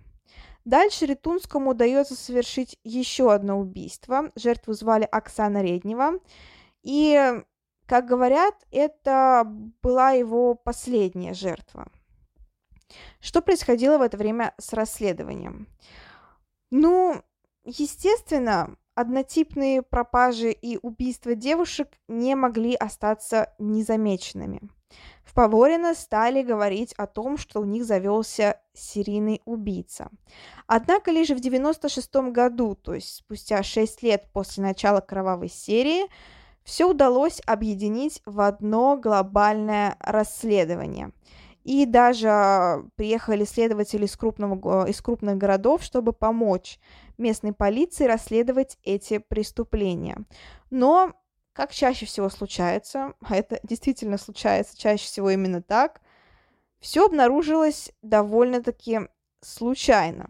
Дальше 0.65 1.07
Ритунскому 1.07 1.71
удается 1.71 2.15
совершить 2.15 2.79
еще 2.85 3.33
одно 3.33 3.59
убийство. 3.59 4.31
Жертву 4.37 4.73
звали 4.73 5.05
Оксана 5.05 5.61
Реднева. 5.61 6.21
И 6.83 7.43
как 7.87 8.07
говорят, 8.07 8.55
это 8.71 9.45
была 9.83 10.13
его 10.13 10.55
последняя 10.55 11.35
жертва. 11.35 11.91
Что 13.21 13.43
происходило 13.43 13.99
в 13.99 14.03
это 14.03 14.17
время 14.17 14.55
с 14.59 14.73
расследованием? 14.73 15.67
Ну, 16.71 17.23
естественно, 17.65 18.77
однотипные 18.95 19.83
пропажи 19.83 20.51
и 20.51 20.79
убийства 20.81 21.35
девушек 21.35 21.89
не 22.09 22.35
могли 22.35 22.75
остаться 22.75 23.53
незамеченными. 23.59 24.61
В 25.25 25.35
Поворино 25.35 25.95
стали 25.95 26.43
говорить 26.43 26.93
о 26.95 27.07
том, 27.07 27.39
что 27.39 27.61
у 27.61 27.65
них 27.65 27.85
завелся 27.85 28.61
серийный 28.75 29.41
убийца. 29.45 30.11
Однако 30.67 31.11
лишь 31.11 31.31
в 31.31 31.41
96 31.41 32.15
году, 32.31 32.75
то 32.75 32.95
есть 32.95 33.17
спустя 33.17 33.63
6 33.63 34.03
лет 34.03 34.29
после 34.33 34.63
начала 34.63 35.01
кровавой 35.01 35.49
серии, 35.49 36.05
все 36.65 36.89
удалось 36.89 37.41
объединить 37.47 38.21
в 38.27 38.41
одно 38.41 38.97
глобальное 38.97 39.97
расследование. 40.01 41.13
И 41.65 41.87
даже 41.87 42.85
приехали 42.97 43.45
следователи 43.45 44.05
из, 44.05 44.17
крупного, 44.17 44.87
из 44.87 45.01
крупных 45.01 45.37
городов, 45.37 45.83
чтобы 45.83 46.13
помочь 46.13 46.79
местной 47.19 47.53
полиции 47.53 48.07
расследовать 48.07 48.79
эти 48.83 49.19
преступления. 49.19 50.25
Но, 50.71 51.13
как 51.53 51.73
чаще 51.73 52.07
всего 52.07 52.29
случается, 52.29 53.15
а 53.21 53.37
это 53.37 53.61
действительно 53.63 54.19
случается 54.19 54.79
чаще 54.79 55.05
всего 55.05 55.31
именно 55.31 55.63
так, 55.63 56.01
все 56.81 57.07
обнаружилось 57.07 57.93
довольно-таки 58.03 59.01
случайно. 59.41 60.27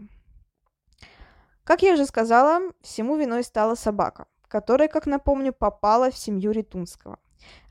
Как 1.65 1.83
я 1.83 1.95
уже 1.95 2.05
сказала, 2.05 2.61
всему 2.83 3.17
виной 3.17 3.45
стала 3.45 3.75
собака 3.75 4.27
которая, 4.53 4.89
как 4.89 5.07
напомню, 5.07 5.55
попала 5.55 6.11
в 6.11 6.19
семью 6.19 6.51
Ритунского. 6.51 7.19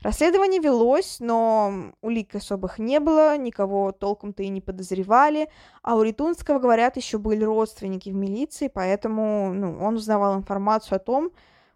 Расследование 0.02 0.60
велось, 0.60 1.18
но 1.20 1.92
улик 2.00 2.34
особых 2.34 2.78
не 2.78 3.00
было, 3.00 3.36
никого 3.36 3.92
толком-то 3.92 4.42
и 4.42 4.48
не 4.48 4.60
подозревали, 4.60 5.48
а 5.82 5.96
у 5.96 6.02
Ритунского, 6.02 6.58
говорят, 6.58 6.96
еще 6.96 7.18
были 7.18 7.44
родственники 7.44 8.10
в 8.10 8.14
милиции, 8.14 8.68
поэтому 8.68 9.52
ну, 9.52 9.78
он 9.80 9.96
узнавал 9.96 10.36
информацию 10.36 10.96
о 10.96 10.98
том, 10.98 11.30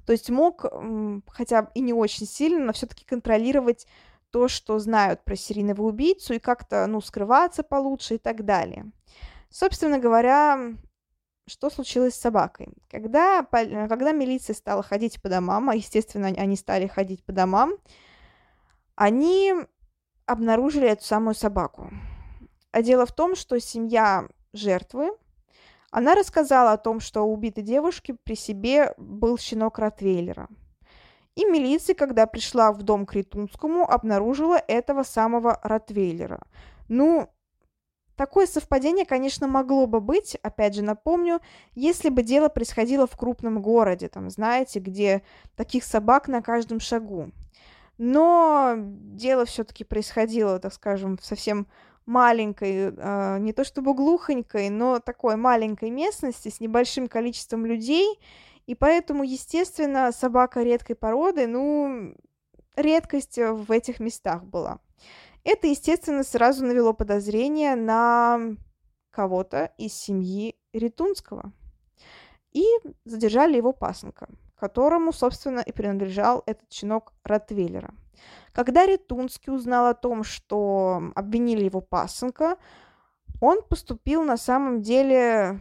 то 0.05 0.13
есть 0.13 0.31
мог, 0.31 0.65
хотя 1.29 1.71
и 1.75 1.81
не 1.81 1.93
очень 1.93 2.27
сильно, 2.27 2.65
но 2.65 2.73
все-таки 2.73 3.05
контролировать 3.05 3.87
то, 4.31 4.49
что 4.49 4.79
знают 4.79 5.25
про 5.25 5.37
серийного 5.37 5.83
убийцу, 5.83 6.35
и 6.35 6.39
как-то, 6.39 6.87
ну, 6.87 7.01
скрываться 7.01 7.63
получше 7.63 8.17
и 8.17 8.19
так 8.19 8.45
далее. 8.45 8.87
Собственно 9.51 9.99
говоря, 9.99 10.75
что 11.47 11.71
случилось 11.71 12.15
с 12.15 12.21
собакой. 12.21 12.69
Когда, 12.91 13.43
когда 13.45 14.13
милиция 14.13 14.55
стала 14.55 14.83
ходить 14.83 15.23
по 15.23 15.29
домам, 15.29 15.71
а, 15.71 15.75
естественно, 15.75 16.29
они 16.29 16.57
стали 16.57 16.87
ходить 16.87 17.25
по 17.25 17.33
домам, 17.33 17.75
они 18.97 19.55
обнаружили 20.27 20.89
эту 20.89 21.05
самую 21.05 21.35
собаку. 21.35 21.91
А 22.73 22.83
дело 22.83 23.07
в 23.07 23.13
том, 23.13 23.37
что 23.37 23.61
семья 23.61 24.29
жертвы, 24.53 25.11
она 25.91 26.15
рассказала 26.15 26.73
о 26.73 26.79
том, 26.79 27.01
что 27.01 27.23
у 27.23 27.33
убитой 27.33 27.63
девушки 27.63 28.17
при 28.25 28.35
себе 28.35 28.93
был 28.99 29.39
щенок 29.39 29.79
Ротвейлера. 29.79 30.49
И 31.37 31.45
милиция, 31.45 31.95
когда 31.95 32.27
пришла 32.27 32.73
в 32.73 32.83
дом 32.83 33.07
к 33.07 33.15
Ритунскому, 33.15 33.89
обнаружила 33.89 34.57
этого 34.57 35.05
самого 35.05 35.61
Ротвейлера. 35.63 36.41
Ну, 36.89 37.31
Такое 38.17 38.47
совпадение, 38.47 39.05
конечно, 39.05 39.47
могло 39.47 39.87
бы 39.87 40.01
быть, 40.01 40.37
опять 40.43 40.75
же 40.75 40.83
напомню, 40.83 41.41
если 41.75 42.09
бы 42.09 42.23
дело 42.23 42.49
происходило 42.49 43.07
в 43.07 43.17
крупном 43.17 43.61
городе, 43.61 44.09
там, 44.09 44.31
знаете, 44.31 44.81
где 44.81 45.23
таких 45.55 45.85
собак 45.85 46.27
на 46.27 46.41
каждом 46.41 46.81
шагу. 46.81 47.31
Но 47.99 48.75
дело 48.77 49.45
все-таки 49.45 49.85
происходило, 49.85 50.59
так 50.59 50.73
скажем, 50.73 51.19
в 51.19 51.25
совсем 51.25 51.67
маленькой, 52.07 52.95
э, 52.97 53.39
не 53.41 53.53
то 53.53 53.65
чтобы 53.65 53.93
глухонькой, 53.93 54.71
но 54.71 54.99
такой 54.99 55.37
маленькой 55.37 55.91
местности 55.91 56.49
с 56.49 56.61
небольшим 56.61 57.09
количеством 57.09 57.67
людей, 57.67 58.19
и 58.67 58.75
поэтому, 58.75 59.25
естественно, 59.25 60.11
собака 60.13 60.63
редкой 60.63 60.97
породы, 60.97 61.47
ну, 61.47 62.15
редкость 62.77 63.39
в 63.39 63.71
этих 63.71 64.01
местах 64.01 64.45
была. 64.45 64.79
Это, 65.47 65.69
естественно, 65.69 66.25
сразу 66.25 66.67
навело 66.67 66.93
подозрение 66.93 67.77
на 67.77 68.57
кого-то 69.13 69.73
из 69.79 69.95
семьи 69.95 70.57
Ритунского. 70.73 71.53
И 72.51 72.65
задержали 73.05 73.57
его 73.57 73.73
пасынка, 73.73 74.29
которому, 74.57 75.13
собственно, 75.13 75.61
и 75.61 75.71
принадлежал 75.71 76.43
этот 76.47 76.73
щенок 76.73 77.13
Ротвейлера. 77.23 77.95
Когда 78.53 78.87
Ритунский 78.87 79.53
узнал 79.53 79.87
о 79.87 79.95
том, 79.95 80.25
что 80.25 81.13
обвинили 81.15 81.67
его 81.67 81.81
пасынка, 81.81 82.57
он 83.41 83.63
поступил 83.63 84.25
на 84.25 84.37
самом 84.37 84.83
деле, 84.83 85.61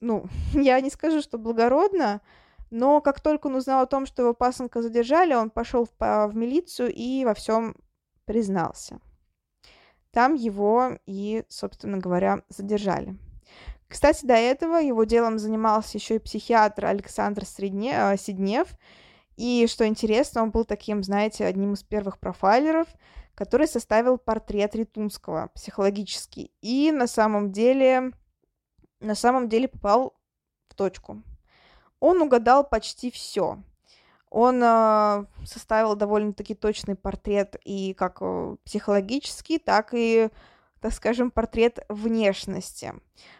ну, 0.00 0.24
я 0.52 0.80
не 0.80 0.90
скажу, 0.90 1.22
что 1.22 1.38
благородно, 1.38 2.22
но 2.70 3.00
как 3.00 3.20
только 3.20 3.46
он 3.46 3.54
узнал 3.54 3.84
о 3.84 3.86
том, 3.86 4.04
что 4.04 4.22
его 4.22 4.34
пасынка 4.34 4.82
задержали, 4.82 5.32
он 5.32 5.50
пошел 5.50 5.84
в, 5.84 6.26
в 6.26 6.32
милицию 6.34 6.92
и 6.92 7.24
во 7.24 7.34
всем 7.34 7.76
признался. 8.26 9.00
Там 10.10 10.34
его 10.34 10.98
и, 11.06 11.44
собственно 11.48 11.98
говоря, 11.98 12.42
задержали. 12.48 13.16
Кстати, 13.88 14.26
до 14.26 14.34
этого 14.34 14.76
его 14.76 15.04
делом 15.04 15.38
занимался 15.38 15.98
еще 15.98 16.16
и 16.16 16.20
психиатр 16.20 16.86
Александр 16.86 17.44
Средне... 17.44 17.92
Э, 17.94 18.16
Сиднев. 18.16 18.68
И, 19.36 19.66
что 19.68 19.86
интересно, 19.86 20.42
он 20.42 20.50
был 20.50 20.64
таким, 20.64 21.02
знаете, 21.02 21.44
одним 21.44 21.74
из 21.74 21.82
первых 21.82 22.18
профайлеров, 22.18 22.88
который 23.34 23.68
составил 23.68 24.16
портрет 24.16 24.74
Ритунского 24.74 25.50
психологический. 25.54 26.52
И 26.62 26.90
на 26.90 27.06
самом 27.06 27.52
деле, 27.52 28.12
на 29.00 29.14
самом 29.14 29.48
деле 29.48 29.68
попал 29.68 30.14
в 30.68 30.74
точку. 30.74 31.22
Он 32.00 32.22
угадал 32.22 32.66
почти 32.68 33.10
все. 33.10 33.58
Он 34.38 34.60
э, 34.62 35.24
составил 35.46 35.96
довольно-таки 35.96 36.54
точный 36.54 36.94
портрет 36.94 37.56
и 37.64 37.94
как 37.94 38.18
э, 38.20 38.56
психологический, 38.66 39.58
так 39.58 39.94
и, 39.94 40.28
так 40.82 40.92
скажем, 40.92 41.30
портрет 41.30 41.78
внешности. 41.88 42.92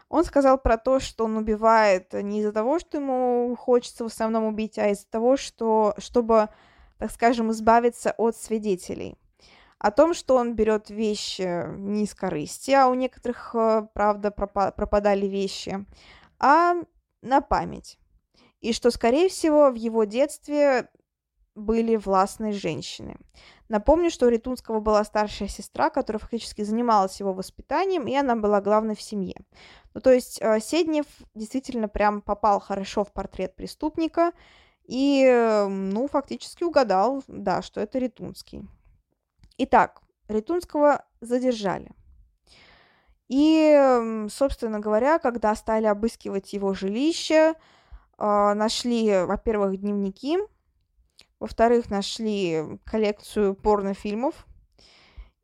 Он 0.08 0.24
сказал 0.24 0.56
про 0.56 0.78
то, 0.78 0.98
что 0.98 1.26
он 1.26 1.36
убивает 1.36 2.14
не 2.14 2.40
из-за 2.40 2.50
того, 2.50 2.78
что 2.78 2.96
ему 2.96 3.54
хочется 3.60 4.04
в 4.04 4.06
основном 4.06 4.44
убить, 4.44 4.78
а 4.78 4.88
из-за 4.88 5.06
того, 5.08 5.36
что, 5.36 5.92
чтобы, 5.98 6.48
так 6.96 7.10
скажем, 7.10 7.50
избавиться 7.50 8.14
от 8.16 8.34
свидетелей. 8.34 9.18
О 9.78 9.90
том, 9.90 10.14
что 10.14 10.36
он 10.36 10.54
берет 10.54 10.88
вещи 10.88 11.76
не 11.76 12.04
из 12.04 12.14
корысти, 12.14 12.70
а 12.70 12.88
у 12.88 12.94
некоторых, 12.94 13.54
э, 13.54 13.86
правда, 13.92 14.30
пропадали 14.30 15.26
вещи, 15.26 15.84
а 16.38 16.76
на 17.20 17.42
память 17.42 17.98
и 18.60 18.72
что, 18.72 18.90
скорее 18.90 19.28
всего, 19.28 19.70
в 19.70 19.74
его 19.74 20.04
детстве 20.04 20.88
были 21.56 21.96
властные 21.96 22.52
женщины. 22.52 23.16
Напомню, 23.68 24.10
что 24.10 24.26
у 24.26 24.28
Ритунского 24.28 24.78
была 24.78 25.02
старшая 25.02 25.48
сестра, 25.48 25.90
которая 25.90 26.20
фактически 26.20 26.62
занималась 26.62 27.18
его 27.18 27.32
воспитанием, 27.32 28.06
и 28.06 28.14
она 28.14 28.36
была 28.36 28.60
главной 28.60 28.94
в 28.94 29.02
семье. 29.02 29.34
Ну, 29.94 30.00
то 30.00 30.12
есть 30.12 30.38
э, 30.40 30.60
Седнев 30.60 31.06
действительно 31.34 31.88
прям 31.88 32.20
попал 32.20 32.60
хорошо 32.60 33.02
в 33.02 33.12
портрет 33.12 33.56
преступника 33.56 34.32
и, 34.84 35.24
ну, 35.68 36.06
фактически 36.06 36.62
угадал, 36.62 37.24
да, 37.26 37.62
что 37.62 37.80
это 37.80 37.98
Ритунский. 37.98 38.62
Итак, 39.58 40.02
Ритунского 40.28 41.04
задержали. 41.20 41.90
И, 43.28 44.26
собственно 44.30 44.78
говоря, 44.78 45.18
когда 45.18 45.54
стали 45.56 45.86
обыскивать 45.86 46.52
его 46.52 46.74
жилище, 46.74 47.54
а, 48.18 48.54
нашли, 48.54 49.24
во-первых, 49.24 49.78
дневники, 49.78 50.38
во-вторых, 51.40 51.90
нашли 51.90 52.78
коллекцию 52.84 53.54
порнофильмов, 53.54 54.46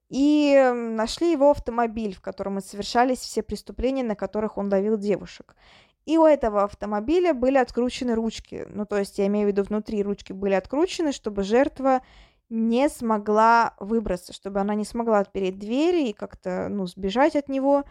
и 0.09 0.71
нашли 0.75 1.33
его 1.33 1.51
автомобиль, 1.51 2.15
в 2.15 2.21
котором 2.21 2.59
и 2.59 2.63
совершались 2.63 3.21
все 3.21 3.43
преступления, 3.43 4.05
на 4.05 4.15
которых 4.15 4.59
он 4.59 4.69
давил 4.69 4.99
девушек. 4.99 5.57
И 6.05 6.19
у 6.19 6.27
этого 6.27 6.65
автомобиля 6.65 7.33
были 7.33 7.57
откручены 7.57 8.15
ручки. 8.15 8.67
Ну, 8.69 8.85
то 8.85 8.99
есть, 8.99 9.19
я 9.19 9.27
имею 9.29 9.47
в 9.47 9.51
виду, 9.51 9.63
внутри 9.63 10.03
ручки 10.03 10.33
были 10.33 10.53
откручены, 10.53 11.13
чтобы 11.13 11.45
жертва 11.45 12.03
не 12.51 12.91
смогла 12.91 13.75
выбраться, 13.81 14.35
чтобы 14.35 14.61
она 14.61 14.75
не 14.75 14.85
смогла 14.85 15.21
отпереть 15.21 15.59
двери 15.59 16.09
и 16.09 16.13
как-то, 16.13 16.69
ну, 16.69 16.87
сбежать 16.87 17.35
от 17.35 17.49
него. 17.49 17.85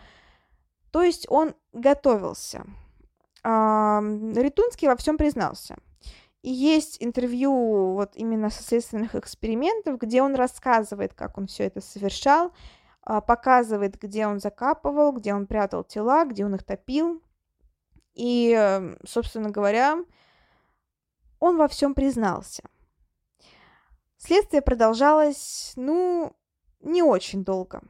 То 0.91 1.01
есть 1.01 1.25
он 1.27 1.55
готовился. 1.73 2.65
Ритунский 3.43 4.87
во 4.87 4.95
всем 4.95 5.17
признался. 5.17 5.77
И 6.41 6.49
есть 6.49 6.97
интервью 6.99 7.93
вот 7.93 8.15
именно 8.15 8.49
со 8.49 8.63
следственных 8.63 9.15
экспериментов, 9.15 9.99
где 9.99 10.21
он 10.21 10.35
рассказывает, 10.35 11.13
как 11.13 11.37
он 11.37 11.47
все 11.47 11.65
это 11.65 11.81
совершал, 11.81 12.51
а, 13.03 13.21
показывает, 13.21 13.99
где 13.99 14.25
он 14.25 14.39
закапывал, 14.39 15.11
где 15.11 15.33
он 15.33 15.45
прятал 15.45 15.83
тела, 15.83 16.25
где 16.25 16.45
он 16.45 16.55
их 16.55 16.63
топил. 16.63 17.21
И, 18.13 18.95
собственно 19.05 19.49
говоря, 19.49 19.97
он 21.39 21.57
во 21.57 21.67
всем 21.67 21.93
признался. 21.93 22.63
Следствие 24.17 24.61
продолжалось, 24.61 25.73
ну, 25.75 26.35
не 26.81 27.03
очень 27.03 27.43
долго 27.43 27.81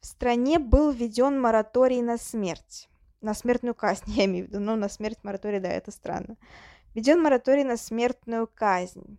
в 0.00 0.06
стране 0.06 0.58
был 0.58 0.90
введен 0.90 1.40
мораторий 1.40 2.02
на 2.02 2.16
смерть. 2.16 2.88
На 3.20 3.34
смертную 3.34 3.74
казнь, 3.74 4.04
я 4.06 4.24
имею 4.24 4.46
в 4.46 4.48
виду. 4.48 4.60
Ну, 4.60 4.76
на 4.76 4.88
смерть 4.88 5.18
мораторий, 5.22 5.60
да, 5.60 5.68
это 5.68 5.90
странно. 5.90 6.36
Введен 6.94 7.22
мораторий 7.22 7.64
на 7.64 7.76
смертную 7.76 8.48
казнь. 8.52 9.18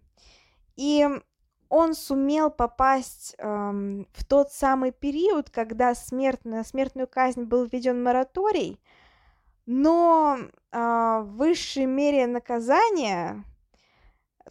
И 0.76 1.08
он 1.70 1.94
сумел 1.94 2.50
попасть 2.50 3.36
эм, 3.38 4.08
в 4.12 4.26
тот 4.26 4.52
самый 4.52 4.92
период, 4.92 5.50
когда 5.50 5.96
смерть, 5.96 6.44
на 6.44 6.64
смертную 6.64 7.08
казнь 7.08 7.44
был 7.44 7.66
введен 7.66 8.04
мораторий, 8.04 8.80
но 9.66 10.38
э, 10.40 10.78
в 10.78 11.38
высшей 11.38 11.86
мере 11.86 12.28
наказания 12.28 13.46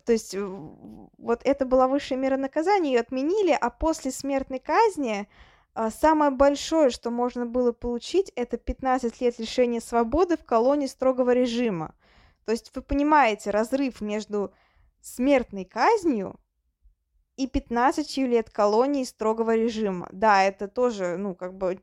то 0.05 0.13
есть 0.13 0.35
вот 0.37 1.41
это 1.45 1.65
была 1.67 1.89
высшая 1.89 2.17
мера 2.17 2.37
наказания, 2.37 2.93
ее 2.93 3.01
отменили, 3.01 3.57
а 3.59 3.71
после 3.71 4.11
смертной 4.11 4.59
казни 4.59 5.29
самое 5.88 6.31
большое, 6.31 6.90
что 6.90 7.11
можно 7.11 7.47
было 7.47 7.73
получить, 7.73 8.31
это 8.37 8.59
15 8.59 9.21
лет 9.21 9.38
лишения 9.38 9.81
свободы 9.81 10.37
в 10.37 10.45
колонии 10.45 10.87
строгого 10.87 11.33
режима. 11.33 11.95
То 12.45 12.53
есть 12.53 12.71
вы 12.75 12.83
понимаете 12.83 13.51
разрыв 13.51 14.03
между 14.03 14.53
смертной 15.01 15.64
казнью 15.64 16.38
и 17.37 17.47
15 17.47 18.19
лет 18.19 18.51
колонии 18.51 19.05
строгого 19.05 19.57
режима. 19.57 20.09
Да, 20.12 20.43
это 20.43 20.69
тоже, 20.69 21.16
ну, 21.16 21.35
как 21.35 21.55
бы 21.57 21.81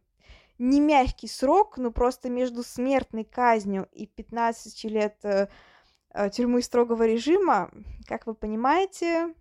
не 0.59 0.79
мягкий 0.79 1.27
срок, 1.27 1.77
но 1.77 1.89
просто 1.89 2.29
между 2.29 2.61
смертной 2.61 3.23
казнью 3.23 3.87
и 3.91 4.05
15 4.05 4.83
лет 4.83 5.15
э, 5.23 5.47
Э, 6.17 6.31
тюрьмы 6.31 6.63
строгого 6.63 7.05
режима, 7.05 7.69
как 8.07 8.25
вы 8.25 8.33
понимаете, 8.33 9.35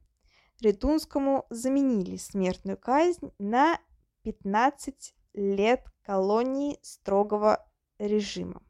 Ретунскому 0.61 1.47
заменили 1.49 2.17
смертную 2.17 2.77
казнь 2.77 3.33
на 3.39 3.79
15 4.27 5.15
лет 5.35 5.85
колонии 6.03 6.81
строгого 6.83 7.65
режима. 8.01 8.61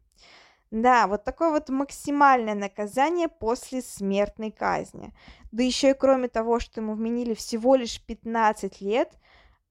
Да, 0.71 1.07
вот 1.07 1.25
такое 1.25 1.49
вот 1.49 1.71
максимальное 1.71 2.55
наказание 2.55 3.29
после 3.29 3.81
смертной 3.81 4.51
казни. 4.51 5.14
Да 5.53 5.62
еще 5.62 5.92
и 5.92 5.95
кроме 5.95 6.29
того, 6.29 6.61
что 6.61 6.83
ему 6.83 6.92
вменили 6.92 7.33
всего 7.33 7.75
лишь 7.75 8.05
15 8.05 8.83
лет, 8.83 9.19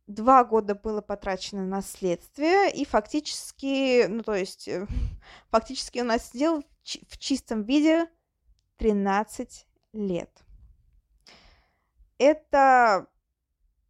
два 0.08 0.44
года 0.44 0.74
было 0.74 1.02
потрачено 1.02 1.64
на 1.64 1.84
следствие, 1.84 2.74
и 2.74 2.84
фактически, 2.84 4.08
ну 4.08 4.24
то 4.24 4.34
есть, 4.34 4.68
э, 4.68 4.88
фактически 5.52 6.00
он 6.00 6.10
отсидел 6.10 6.64
в 7.10 7.18
чистом 7.20 7.62
виде 7.62 8.08
13 8.78 9.68
лет. 9.94 10.32
Это, 12.18 13.06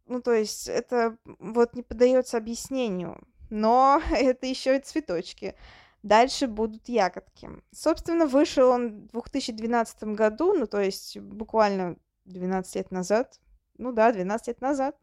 ну 0.06 0.20
то 0.20 0.32
есть, 0.32 0.68
это 0.68 1.16
вот 1.24 1.74
не 1.74 1.82
поддается 1.82 2.36
объяснению, 2.36 3.20
но 3.50 4.00
это 4.10 4.46
еще 4.46 4.76
и 4.76 4.80
цветочки. 4.80 5.54
Дальше 6.02 6.46
будут 6.46 6.88
ягодки. 6.88 7.50
Собственно, 7.72 8.26
вышел 8.26 8.70
он 8.70 9.08
в 9.08 9.12
2012 9.12 10.04
году, 10.14 10.52
ну, 10.52 10.66
то 10.66 10.80
есть 10.80 11.18
буквально 11.18 11.96
12 12.26 12.76
лет 12.76 12.90
назад. 12.92 13.40
Ну 13.78 13.92
да, 13.92 14.12
12 14.12 14.48
лет 14.48 14.60
назад. 14.60 14.96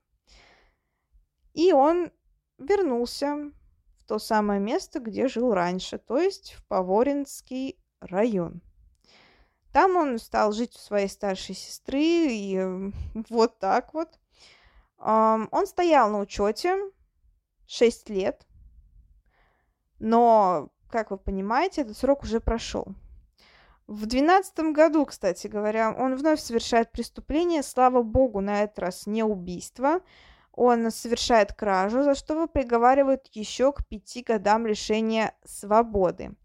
И 1.54 1.74
он 1.74 2.12
вернулся 2.58 3.52
в 3.98 4.06
то 4.06 4.20
самое 4.20 4.60
место, 4.60 5.00
где 5.00 5.28
жил 5.28 5.54
раньше, 5.54 5.98
то 5.98 6.18
есть 6.18 6.54
в 6.54 6.66
Поворинский 6.68 7.78
район. 8.00 8.62
Там 9.72 9.96
он 9.96 10.20
стал 10.20 10.52
жить 10.52 10.76
у 10.76 10.80
своей 10.80 11.08
старшей 11.08 11.56
сестры, 11.56 12.02
и 12.02 12.60
вот 13.30 13.60
так 13.60 13.94
вот. 13.94 14.20
Он 15.04 15.68
стоял 15.68 16.10
на 16.10 16.20
учете 16.20 16.78
6 17.68 18.10
лет, 18.10 18.48
но 20.00 20.70
как 20.89 21.12
вы 21.12 21.18
понимаете, 21.18 21.82
этот 21.82 21.98
срок 21.98 22.24
уже 22.24 22.39
прошел. 22.39 22.88
В 23.88 24.06
двенадцатом 24.06 24.72
году, 24.72 25.06
кстати 25.06 25.48
говоря, 25.48 25.92
он 25.92 26.16
вновь 26.16 26.39
совершает 26.39 26.92
преступление, 26.92 27.63
слава 27.63 28.02
богу, 28.02 28.39
на 28.39 28.63
этот 28.63 28.80
раз 28.80 29.08
не 29.08 29.24
убийство. 29.24 30.00
Он 30.54 30.89
совершает 30.92 31.54
кражу, 31.54 32.04
за 32.04 32.16
что 32.16 32.36
его 32.36 32.48
приговаривают 32.48 33.28
еще 33.34 33.74
к 33.74 33.86
пяти 33.88 34.22
годам 34.22 34.68
лишения 34.68 35.34
свободы. 35.44 36.36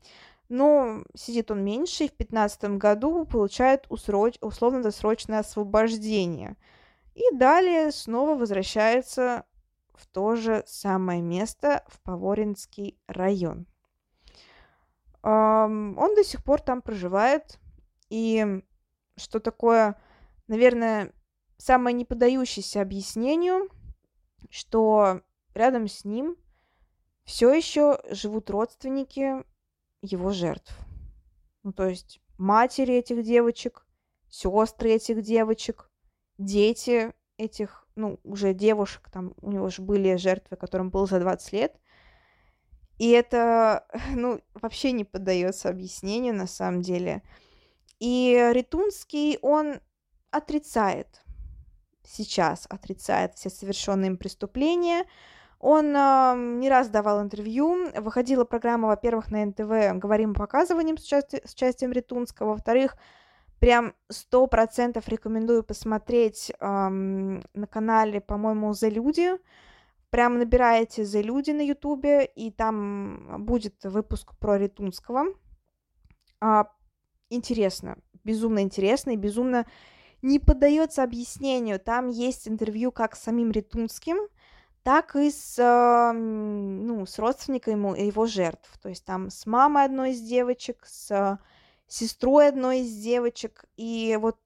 Но 0.48 1.04
сидит 1.14 1.50
он 1.50 1.62
меньше 1.62 2.04
и 2.04 2.08
в 2.08 2.12
пятнадцатом 2.12 2.78
году 2.78 3.24
получает 3.26 3.86
условно-досрочное 3.90 5.40
освобождение. 5.40 6.56
И 7.18 7.34
далее 7.34 7.90
снова 7.90 8.36
возвращается 8.36 9.44
в 9.94 10.06
то 10.06 10.36
же 10.36 10.62
самое 10.66 11.20
место, 11.20 11.84
в 11.88 12.00
Поворинский 12.02 12.98
район 13.08 13.66
он 15.22 16.14
до 16.14 16.24
сих 16.24 16.44
пор 16.44 16.60
там 16.60 16.82
проживает, 16.82 17.58
и 18.08 18.62
что 19.16 19.40
такое, 19.40 20.00
наверное, 20.46 21.12
самое 21.56 21.94
не 21.94 22.04
поддающееся 22.04 22.80
объяснению, 22.80 23.68
что 24.48 25.22
рядом 25.54 25.88
с 25.88 26.04
ним 26.04 26.36
все 27.24 27.52
еще 27.52 28.00
живут 28.10 28.48
родственники 28.48 29.44
его 30.00 30.30
жертв. 30.30 30.72
Ну, 31.64 31.72
то 31.72 31.86
есть 31.86 32.20
матери 32.38 32.94
этих 32.94 33.22
девочек, 33.24 33.86
сестры 34.28 34.92
этих 34.92 35.22
девочек, 35.22 35.87
дети 36.38 37.12
этих, 37.36 37.86
ну, 37.96 38.18
уже 38.24 38.54
девушек, 38.54 39.10
там 39.12 39.34
у 39.40 39.52
него 39.52 39.68
же 39.68 39.82
были 39.82 40.16
жертвы, 40.16 40.56
которым 40.56 40.90
было 40.90 41.06
за 41.06 41.20
20 41.20 41.52
лет, 41.52 41.76
и 42.98 43.10
это, 43.10 43.86
ну, 44.14 44.40
вообще 44.54 44.92
не 44.92 45.04
поддается 45.04 45.68
объяснению 45.68 46.34
на 46.34 46.46
самом 46.46 46.82
деле. 46.82 47.22
И 48.00 48.50
Ритунский, 48.52 49.38
он 49.42 49.80
отрицает, 50.30 51.22
сейчас 52.04 52.66
отрицает 52.68 53.34
все 53.34 53.50
совершенные 53.50 54.08
им 54.08 54.16
преступления. 54.16 55.04
Он 55.58 55.86
э, 55.96 56.34
не 56.60 56.68
раз 56.68 56.88
давал 56.88 57.20
интервью, 57.20 57.90
выходила 58.00 58.44
программа, 58.44 58.88
во-первых, 58.88 59.32
на 59.32 59.44
НТВ 59.44 59.98
«Говорим 59.98 60.34
показыванием» 60.34 60.96
с, 60.98 61.04
участи- 61.04 61.44
с 61.44 61.54
участием 61.54 61.90
Ритунского, 61.90 62.50
во-вторых, 62.50 62.96
прям 63.60 63.94
сто 64.08 64.46
процентов 64.46 65.08
рекомендую 65.08 65.62
посмотреть 65.62 66.50
э, 66.50 66.88
на 66.88 67.66
канале, 67.68 68.20
по-моему, 68.20 68.72
«За 68.72 68.88
люди», 68.88 69.38
Прям 70.10 70.38
набираете 70.38 71.02
«The 71.02 71.22
люди» 71.22 71.50
на 71.50 71.60
ютубе, 71.60 72.24
и 72.24 72.50
там 72.50 73.44
будет 73.44 73.84
выпуск 73.84 74.32
про 74.38 74.56
Ритунского. 74.56 75.26
А, 76.40 76.70
интересно, 77.28 77.98
безумно 78.24 78.60
интересно 78.62 79.10
и 79.10 79.16
безумно 79.16 79.66
не 80.22 80.38
поддается 80.38 81.02
объяснению. 81.02 81.78
Там 81.78 82.08
есть 82.08 82.48
интервью 82.48 82.90
как 82.90 83.16
с 83.16 83.22
самим 83.22 83.50
Ритунским, 83.50 84.16
так 84.82 85.14
и 85.14 85.30
с, 85.30 85.58
э, 85.58 86.12
ну, 86.12 87.04
с 87.04 87.18
родственниками 87.18 88.00
его 88.00 88.24
жертв. 88.24 88.78
То 88.80 88.88
есть 88.88 89.04
там 89.04 89.28
с 89.28 89.44
мамой 89.44 89.84
одной 89.84 90.12
из 90.12 90.22
девочек, 90.22 90.86
с 90.86 91.38
сестрой 91.88 92.48
одной 92.48 92.80
из 92.80 92.94
девочек. 92.94 93.64
И 93.76 94.16
вот 94.20 94.38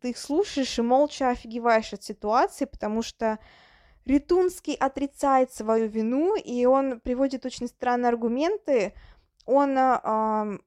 ты 0.00 0.10
их 0.10 0.18
слушаешь 0.18 0.78
и 0.78 0.82
молча 0.82 1.30
офигеваешь 1.30 1.92
от 1.92 2.02
ситуации, 2.02 2.64
потому 2.64 3.02
что 3.02 3.38
Ритунский 4.04 4.74
отрицает 4.74 5.52
свою 5.52 5.86
вину, 5.88 6.34
и 6.36 6.66
он 6.66 7.00
приводит 7.00 7.46
очень 7.46 7.68
странные 7.68 8.08
аргументы. 8.08 8.94
Он 9.44 9.76
э, 9.78 10.58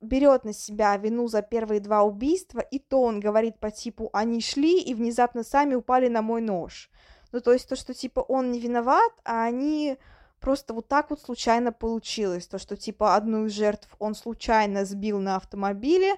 берет 0.00 0.44
на 0.44 0.52
себя 0.52 0.96
вину 0.96 1.28
за 1.28 1.42
первые 1.42 1.80
два 1.80 2.02
убийства, 2.02 2.60
и 2.60 2.78
то 2.78 3.02
он 3.02 3.20
говорит 3.20 3.58
по 3.58 3.70
типу 3.70 4.08
«они 4.12 4.40
шли 4.40 4.80
и 4.80 4.94
внезапно 4.94 5.42
сами 5.44 5.74
упали 5.74 6.08
на 6.08 6.22
мой 6.22 6.40
нож». 6.40 6.90
Ну, 7.32 7.40
то 7.40 7.52
есть 7.52 7.68
то, 7.68 7.76
что 7.76 7.92
типа 7.92 8.20
он 8.20 8.50
не 8.50 8.60
виноват, 8.60 9.12
а 9.24 9.44
они 9.44 9.98
просто 10.40 10.74
вот 10.74 10.88
так 10.88 11.10
вот 11.10 11.20
случайно 11.20 11.72
получилось. 11.72 12.46
То, 12.46 12.58
что 12.58 12.76
типа 12.76 13.14
одну 13.14 13.46
из 13.46 13.52
жертв 13.52 13.88
он 13.98 14.14
случайно 14.14 14.84
сбил 14.84 15.20
на 15.20 15.36
автомобиле, 15.36 16.16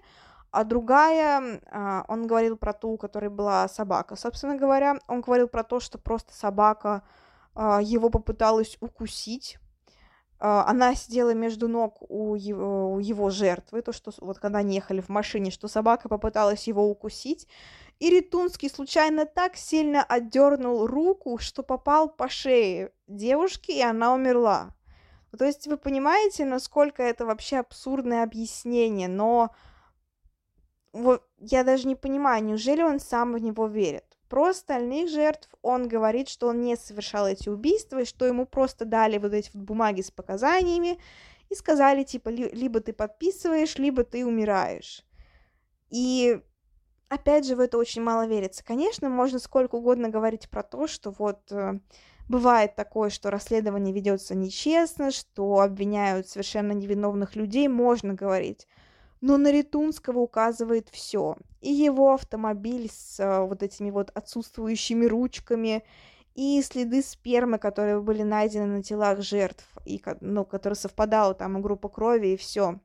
а 0.50 0.64
другая, 0.64 1.60
а, 1.70 2.04
он 2.08 2.26
говорил 2.26 2.56
про 2.56 2.72
ту, 2.72 2.90
у 2.90 2.96
которой 2.98 3.30
была 3.30 3.68
собака. 3.68 4.16
Собственно 4.16 4.56
говоря, 4.56 4.98
он 5.08 5.20
говорил 5.22 5.48
про 5.48 5.64
то, 5.64 5.80
что 5.80 5.98
просто 5.98 6.34
собака 6.34 7.02
а, 7.54 7.80
его 7.82 8.10
попыталась 8.10 8.76
укусить. 8.80 9.58
А, 10.44 10.68
она 10.68 10.96
сидела 10.96 11.34
между 11.34 11.68
ног 11.68 11.98
у 12.10 12.34
его, 12.34 12.94
у 12.94 12.98
его 12.98 13.30
жертвы, 13.30 13.80
то, 13.80 13.92
что 13.92 14.10
вот 14.18 14.40
когда 14.40 14.58
они 14.58 14.74
ехали 14.74 15.00
в 15.00 15.08
машине, 15.08 15.52
что 15.52 15.68
собака 15.68 16.08
попыталась 16.08 16.66
его 16.66 16.90
укусить. 16.90 17.46
И 18.00 18.10
Ритунский 18.10 18.68
случайно 18.68 19.24
так 19.24 19.54
сильно 19.54 20.02
отдернул 20.02 20.88
руку, 20.88 21.38
что 21.38 21.62
попал 21.62 22.08
по 22.08 22.28
шее 22.28 22.90
девушки, 23.06 23.70
и 23.70 23.82
она 23.82 24.12
умерла. 24.12 24.74
То 25.38 25.44
есть 25.44 25.68
вы 25.68 25.76
понимаете, 25.76 26.44
насколько 26.44 27.04
это 27.04 27.24
вообще 27.24 27.58
абсурдное 27.58 28.24
объяснение, 28.24 29.06
но 29.06 29.54
вот 30.92 31.22
я 31.38 31.62
даже 31.62 31.86
не 31.86 31.94
понимаю, 31.94 32.42
неужели 32.42 32.82
он 32.82 32.98
сам 32.98 33.34
в 33.34 33.38
него 33.38 33.68
верит? 33.68 34.11
Про 34.32 34.48
остальных 34.48 35.10
жертв 35.10 35.50
он 35.60 35.88
говорит, 35.88 36.26
что 36.26 36.48
он 36.48 36.62
не 36.62 36.74
совершал 36.74 37.28
эти 37.28 37.50
убийства, 37.50 38.00
и 38.00 38.06
что 38.06 38.24
ему 38.24 38.46
просто 38.46 38.86
дали 38.86 39.18
вот 39.18 39.34
эти 39.34 39.50
вот 39.52 39.62
бумаги 39.62 40.00
с 40.00 40.10
показаниями 40.10 40.98
и 41.50 41.54
сказали, 41.54 42.02
типа, 42.02 42.30
либо 42.30 42.80
ты 42.80 42.94
подписываешь, 42.94 43.76
либо 43.76 44.04
ты 44.04 44.24
умираешь. 44.24 45.04
И 45.90 46.40
опять 47.10 47.46
же, 47.46 47.56
в 47.56 47.60
это 47.60 47.76
очень 47.76 48.00
мало 48.00 48.26
верится. 48.26 48.64
Конечно, 48.64 49.10
можно 49.10 49.38
сколько 49.38 49.74
угодно 49.74 50.08
говорить 50.08 50.48
про 50.48 50.62
то, 50.62 50.86
что 50.86 51.10
вот 51.10 51.52
э, 51.52 51.80
бывает 52.26 52.74
такое, 52.74 53.10
что 53.10 53.30
расследование 53.30 53.92
ведется 53.92 54.34
нечестно, 54.34 55.10
что 55.10 55.60
обвиняют 55.60 56.26
совершенно 56.26 56.72
невиновных 56.72 57.36
людей, 57.36 57.68
можно 57.68 58.14
говорить 58.14 58.66
но 59.22 59.38
на 59.38 59.52
Ритунского 59.52 60.18
указывает 60.18 60.88
все. 60.90 61.36
И 61.60 61.72
его 61.72 62.12
автомобиль 62.12 62.90
с 62.90 63.20
а, 63.20 63.44
вот 63.44 63.62
этими 63.62 63.90
вот 63.90 64.10
отсутствующими 64.14 65.06
ручками, 65.06 65.84
и 66.34 66.60
следы 66.62 67.02
спермы, 67.02 67.58
которые 67.58 68.00
были 68.00 68.22
найдены 68.22 68.66
на 68.66 68.82
телах 68.82 69.20
жертв, 69.20 69.64
и, 69.84 70.02
ну, 70.20 70.44
которые 70.44 70.76
совпадала 70.76 71.34
там 71.34 71.56
и 71.56 71.60
группа 71.60 71.88
крови, 71.88 72.28
и 72.28 72.36
все. 72.36 72.80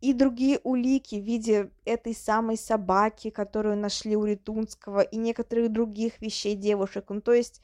И 0.00 0.12
другие 0.12 0.60
улики 0.62 1.14
в 1.14 1.24
виде 1.24 1.70
этой 1.86 2.14
самой 2.14 2.58
собаки, 2.58 3.30
которую 3.30 3.78
нашли 3.78 4.16
у 4.16 4.24
Ритунского, 4.26 5.00
и 5.00 5.16
некоторых 5.16 5.72
других 5.72 6.20
вещей 6.20 6.54
девушек. 6.54 7.06
Ну, 7.08 7.22
то 7.22 7.32
есть 7.32 7.62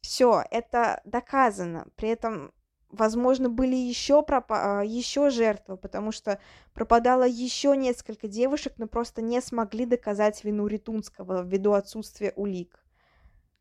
все, 0.00 0.42
это 0.50 1.00
доказано. 1.04 1.86
При 1.94 2.08
этом 2.08 2.52
возможно, 2.96 3.48
были 3.48 3.76
еще, 3.76 4.22
пропа- 4.22 4.80
а, 4.80 4.84
еще 4.84 5.30
жертвы, 5.30 5.76
потому 5.76 6.12
что 6.12 6.40
пропадало 6.74 7.24
еще 7.24 7.76
несколько 7.76 8.28
девушек, 8.28 8.74
но 8.78 8.86
просто 8.86 9.22
не 9.22 9.40
смогли 9.40 9.86
доказать 9.86 10.42
вину 10.44 10.66
Ритунского 10.66 11.42
ввиду 11.42 11.72
отсутствия 11.72 12.32
улик. 12.36 12.84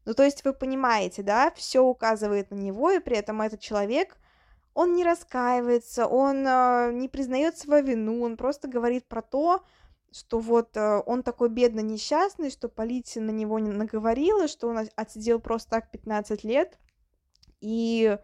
Ну, 0.05 0.13
то 0.13 0.23
есть 0.23 0.43
вы 0.45 0.53
понимаете, 0.53 1.23
да, 1.23 1.51
все 1.55 1.81
указывает 1.81 2.51
на 2.51 2.55
него, 2.55 2.91
и 2.91 2.99
при 2.99 3.17
этом 3.17 3.41
этот 3.41 3.59
человек, 3.59 4.17
он 4.73 4.93
не 4.93 5.03
раскаивается, 5.03 6.05
он 6.05 6.45
э, 6.45 6.91
не 6.93 7.07
признает 7.07 7.57
свою 7.57 7.83
вину, 7.83 8.21
он 8.21 8.37
просто 8.37 8.67
говорит 8.67 9.07
про 9.07 9.21
то, 9.21 9.63
что 10.11 10.39
вот 10.39 10.77
э, 10.77 11.01
он 11.05 11.23
такой 11.23 11.49
бедно 11.49 11.79
несчастный, 11.79 12.51
что 12.51 12.69
полиция 12.69 13.23
на 13.23 13.31
него 13.31 13.57
не 13.59 13.71
наговорила, 13.71 14.47
что 14.47 14.67
он 14.67 14.87
отсидел 14.95 15.39
просто 15.39 15.71
так 15.71 15.91
15 15.91 16.43
лет, 16.43 16.77
и 17.59 18.17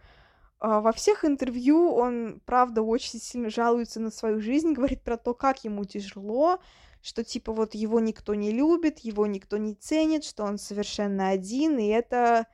во 0.62 0.92
всех 0.92 1.26
интервью 1.26 1.92
он, 1.92 2.40
правда, 2.46 2.84
очень 2.84 3.20
сильно 3.20 3.50
жалуется 3.50 4.00
на 4.00 4.12
свою 4.12 4.40
жизнь, 4.40 4.74
говорит 4.74 5.04
про 5.04 5.18
то, 5.18 5.34
как 5.34 5.64
ему 5.64 5.86
тяжело, 5.86 6.60
что 7.02 7.24
типа 7.24 7.52
вот 7.52 7.74
его 7.74 8.00
никто 8.00 8.36
не 8.36 8.52
любит, 8.52 9.00
его 9.00 9.26
никто 9.26 9.58
не 9.58 9.74
ценит, 9.74 10.24
что 10.24 10.44
он 10.44 10.60
совершенно 10.60 11.30
один, 11.30 11.80
и 11.80 11.88
это, 11.88 12.46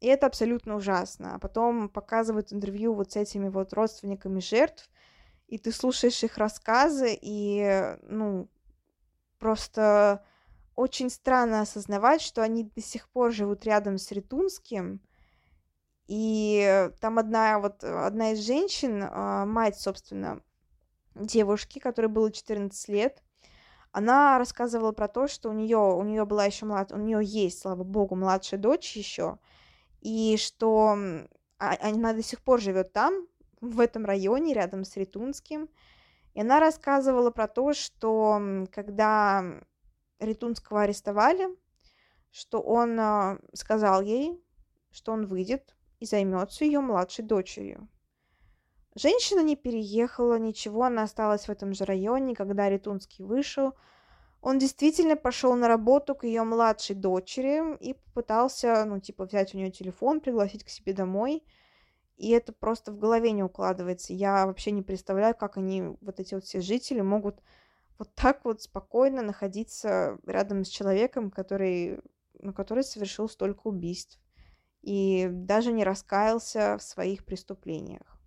и 0.00 0.06
это 0.06 0.26
абсолютно 0.26 0.76
ужасно. 0.76 1.34
А 1.34 1.38
потом 1.38 1.88
показывают 1.88 2.52
интервью 2.52 2.92
вот 2.92 3.12
с 3.12 3.16
этими 3.16 3.48
вот 3.48 3.72
родственниками 3.72 4.40
жертв, 4.40 4.90
и 5.48 5.56
ты 5.56 5.72
слушаешь 5.72 6.22
их 6.22 6.36
рассказы, 6.36 7.18
и, 7.18 7.96
ну, 8.02 8.50
просто 9.38 10.22
очень 10.74 11.08
странно 11.08 11.62
осознавать, 11.62 12.20
что 12.20 12.42
они 12.42 12.64
до 12.64 12.82
сих 12.82 13.08
пор 13.08 13.32
живут 13.32 13.64
рядом 13.64 13.96
с 13.96 14.12
Ритунским, 14.12 15.00
и 16.06 16.90
там 17.00 17.18
одна 17.18 17.58
вот 17.58 17.82
одна 17.82 18.32
из 18.32 18.40
женщин, 18.40 19.02
а, 19.02 19.44
мать, 19.44 19.78
собственно, 19.78 20.40
девушки, 21.14 21.78
которой 21.78 22.06
было 22.06 22.30
14 22.30 22.88
лет, 22.88 23.22
она 23.92 24.38
рассказывала 24.38 24.92
про 24.92 25.08
то, 25.08 25.26
что 25.26 25.48
у 25.50 25.52
нее 25.52 25.78
у 25.78 26.02
нее 26.02 26.24
была 26.26 26.44
еще 26.44 26.66
млад, 26.66 26.92
у 26.92 26.96
нее 26.96 27.20
есть, 27.22 27.60
слава 27.60 27.82
богу, 27.82 28.14
младшая 28.14 28.60
дочь 28.60 28.96
еще, 28.96 29.38
и 30.00 30.36
что 30.36 30.96
а, 31.58 31.76
она 31.80 32.12
до 32.12 32.22
сих 32.22 32.42
пор 32.42 32.60
живет 32.60 32.92
там, 32.92 33.26
в 33.60 33.80
этом 33.80 34.04
районе, 34.04 34.54
рядом 34.54 34.84
с 34.84 34.96
Ритунским. 34.96 35.68
И 36.34 36.40
она 36.40 36.60
рассказывала 36.60 37.30
про 37.30 37.48
то, 37.48 37.72
что 37.72 38.66
когда 38.70 39.62
Ритунского 40.18 40.82
арестовали, 40.82 41.48
что 42.30 42.60
он 42.60 42.98
а, 43.00 43.38
сказал 43.54 44.02
ей, 44.02 44.38
что 44.90 45.12
он 45.12 45.26
выйдет 45.26 45.75
и 46.00 46.06
займется 46.06 46.64
ее 46.64 46.80
младшей 46.80 47.24
дочерью. 47.24 47.88
Женщина 48.94 49.40
не 49.40 49.56
переехала, 49.56 50.38
ничего, 50.38 50.84
она 50.84 51.02
осталась 51.02 51.46
в 51.46 51.50
этом 51.50 51.74
же 51.74 51.84
районе, 51.84 52.34
когда 52.34 52.70
Ритунский 52.70 53.24
вышел. 53.24 53.74
Он 54.40 54.58
действительно 54.58 55.16
пошел 55.16 55.54
на 55.54 55.68
работу 55.68 56.14
к 56.14 56.24
ее 56.24 56.44
младшей 56.44 56.96
дочери 56.96 57.76
и 57.78 57.92
попытался, 57.92 58.84
ну, 58.86 58.98
типа, 58.98 59.26
взять 59.26 59.54
у 59.54 59.58
нее 59.58 59.70
телефон, 59.70 60.20
пригласить 60.20 60.64
к 60.64 60.70
себе 60.70 60.94
домой. 60.94 61.44
И 62.16 62.30
это 62.30 62.54
просто 62.54 62.90
в 62.90 62.98
голове 62.98 63.32
не 63.32 63.42
укладывается. 63.42 64.14
Я 64.14 64.46
вообще 64.46 64.70
не 64.70 64.82
представляю, 64.82 65.34
как 65.34 65.58
они, 65.58 65.82
вот 66.00 66.18
эти 66.18 66.34
вот 66.34 66.44
все 66.44 66.62
жители, 66.62 67.02
могут 67.02 67.42
вот 67.98 68.14
так 68.14 68.44
вот 68.44 68.62
спокойно 68.62 69.20
находиться 69.20 70.18
рядом 70.26 70.64
с 70.64 70.68
человеком, 70.68 71.30
который, 71.30 72.00
ну, 72.38 72.54
который 72.54 72.84
совершил 72.84 73.28
столько 73.28 73.66
убийств 73.66 74.18
и 74.86 75.28
даже 75.28 75.72
не 75.72 75.82
раскаялся 75.82 76.78
в 76.78 76.82
своих 76.82 77.24
преступлениях. 77.24 78.20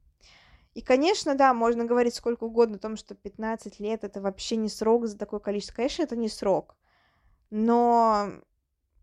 И, 0.74 0.82
конечно, 0.82 1.34
да, 1.34 1.54
можно 1.54 1.86
говорить 1.86 2.14
сколько 2.14 2.44
угодно 2.44 2.76
о 2.76 2.80
том, 2.80 2.98
что 2.98 3.16
15 3.16 3.80
лет 3.80 4.04
это 4.04 4.20
вообще 4.20 4.58
не 4.58 4.68
срок 4.68 5.08
за 5.08 5.18
такое 5.18 5.40
количество. 5.40 5.78
Конечно, 5.78 6.04
это 6.04 6.18
не 6.18 6.28
срок. 6.28 6.76
Но, 7.50 8.30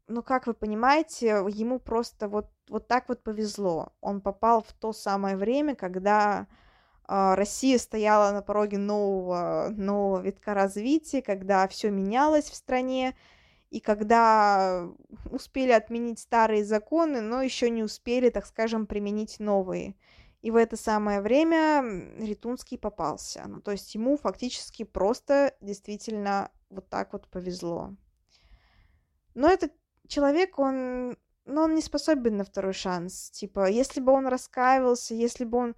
ну, 0.06 0.22
как 0.22 0.46
вы 0.46 0.52
понимаете, 0.52 1.46
ему 1.48 1.80
просто 1.80 2.28
вот, 2.28 2.50
вот 2.68 2.88
так 2.88 3.08
вот 3.08 3.22
повезло. 3.22 3.94
Он 4.02 4.20
попал 4.20 4.62
в 4.62 4.74
то 4.74 4.92
самое 4.92 5.36
время, 5.36 5.74
когда 5.74 6.46
э, 7.08 7.34
Россия 7.34 7.78
стояла 7.78 8.32
на 8.32 8.42
пороге 8.42 8.76
нового, 8.76 9.68
нового 9.70 10.20
витка 10.20 10.52
развития, 10.52 11.22
когда 11.22 11.66
все 11.68 11.90
менялось 11.90 12.50
в 12.50 12.54
стране, 12.54 13.16
и 13.70 13.80
когда 13.80 14.88
успели 15.30 15.72
отменить 15.72 16.20
старые 16.20 16.64
законы, 16.64 17.20
но 17.20 17.42
еще 17.42 17.68
не 17.70 17.82
успели, 17.82 18.30
так 18.30 18.46
скажем, 18.46 18.86
применить 18.86 19.40
новые. 19.40 19.96
И 20.42 20.50
в 20.50 20.56
это 20.56 20.76
самое 20.76 21.20
время 21.20 21.82
Ритунский 22.18 22.78
попался. 22.78 23.44
Ну, 23.48 23.60
то 23.60 23.72
есть 23.72 23.94
ему 23.94 24.16
фактически 24.16 24.84
просто 24.84 25.54
действительно 25.60 26.50
вот 26.70 26.88
так 26.88 27.12
вот 27.12 27.28
повезло. 27.28 27.94
Но 29.34 29.48
этот 29.48 29.72
человек, 30.06 30.58
он, 30.58 31.16
ну, 31.44 31.62
он 31.62 31.74
не 31.74 31.82
способен 31.82 32.36
на 32.36 32.44
второй 32.44 32.72
шанс. 32.72 33.30
Типа, 33.30 33.68
если 33.68 34.00
бы 34.00 34.12
он 34.12 34.28
раскаивался, 34.28 35.14
если 35.14 35.44
бы 35.44 35.58
он, 35.58 35.74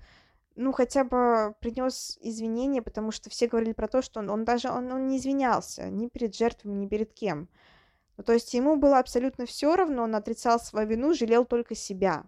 ну, 0.55 0.73
хотя 0.73 1.05
бы 1.05 1.55
принес 1.61 2.19
извинения, 2.21 2.83
потому 2.83 3.11
что 3.11 3.31
все 3.31 3.49
говорили 3.49 3.73
про 3.73 3.89
то, 3.89 4.03
что 4.03 4.21
он, 4.21 4.29
он 4.29 4.45
даже, 4.45 4.71
он, 4.71 4.93
он 4.93 5.09
не 5.09 5.19
извинялся 5.19 5.89
ни 5.89 6.09
перед 6.09 6.35
жертвами, 6.37 6.75
ни 6.75 6.87
перед 6.87 7.13
кем. 7.13 7.49
Ну, 8.19 8.25
то 8.25 8.33
есть 8.33 8.53
ему 8.53 8.77
было 8.77 8.99
абсолютно 8.99 9.47
все 9.47 9.77
равно, 9.77 10.03
он 10.03 10.15
отрицал 10.17 10.59
свою 10.59 10.89
вину, 10.89 11.15
жалел 11.15 11.45
только 11.45 11.77
себя. 11.77 12.25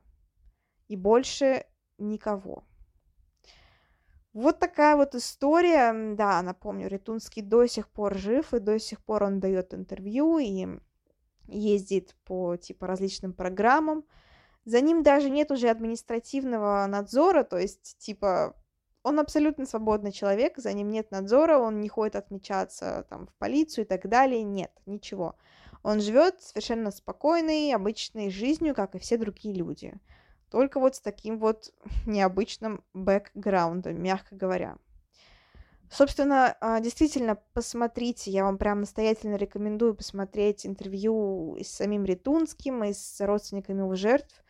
И 0.87 0.97
больше 0.97 1.67
никого. 1.99 2.65
Вот 4.33 4.61
такая 4.61 4.95
вот 4.95 5.17
история. 5.17 6.15
Да, 6.15 6.41
напомню, 6.43 6.87
Ритунский 6.87 7.43
до 7.43 7.67
сих 7.67 7.89
пор 7.89 8.17
жив, 8.17 8.55
и 8.55 8.61
до 8.61 8.79
сих 8.79 9.05
пор 9.05 9.25
он 9.25 9.41
дает 9.41 9.75
интервью 9.75 10.39
и 10.39 10.69
ездит 11.49 12.15
по 12.25 12.57
типа 12.57 12.87
различным 12.87 13.33
программам. 13.33 14.05
За 14.65 14.81
ним 14.81 15.03
даже 15.03 15.29
нет 15.29 15.51
уже 15.51 15.69
административного 15.69 16.87
надзора, 16.87 17.43
то 17.43 17.59
есть 17.59 17.99
типа 17.99 18.55
он 19.03 19.19
абсолютно 19.19 19.67
свободный 19.67 20.13
человек, 20.13 20.59
за 20.59 20.73
ним 20.73 20.91
нет 20.91 21.11
надзора, 21.11 21.59
он 21.59 21.81
не 21.81 21.89
ходит 21.89 22.15
отмечаться 22.15 23.07
там 23.09 23.27
в 23.27 23.35
полицию 23.35 23.85
и 23.85 23.89
так 23.89 24.09
далее, 24.09 24.45
нет, 24.45 24.71
ничего. 24.87 25.35
Он 25.83 26.01
живет 26.01 26.43
совершенно 26.43 26.91
спокойной, 26.91 27.75
обычной 27.75 28.31
жизнью, 28.31 28.75
как 28.75 28.95
и 28.95 28.99
все 28.99 29.17
другие 29.17 29.55
люди. 29.55 29.95
Только 30.51 30.81
вот 30.81 30.97
с 30.97 31.01
таким 31.01 31.39
вот 31.39 31.73
необычным 32.07 32.85
бэкграундом, 32.93 34.03
мягко 34.03 34.35
говоря. 34.35 34.77
Собственно, 35.91 36.57
а, 36.61 36.79
действительно, 36.79 37.37
посмотрите, 37.53 38.31
я 38.31 38.45
вам 38.45 38.59
прям 38.59 38.81
настоятельно 38.81 39.35
рекомендую 39.35 39.97
посмотреть 39.97 40.65
интервью 40.65 41.59
с 41.61 41.67
самим 41.67 42.05
Ритунским 42.05 42.85
и 42.85 42.93
с 42.93 43.21
родственниками 43.25 43.81
его 43.81 43.97
жертв. 43.97 44.45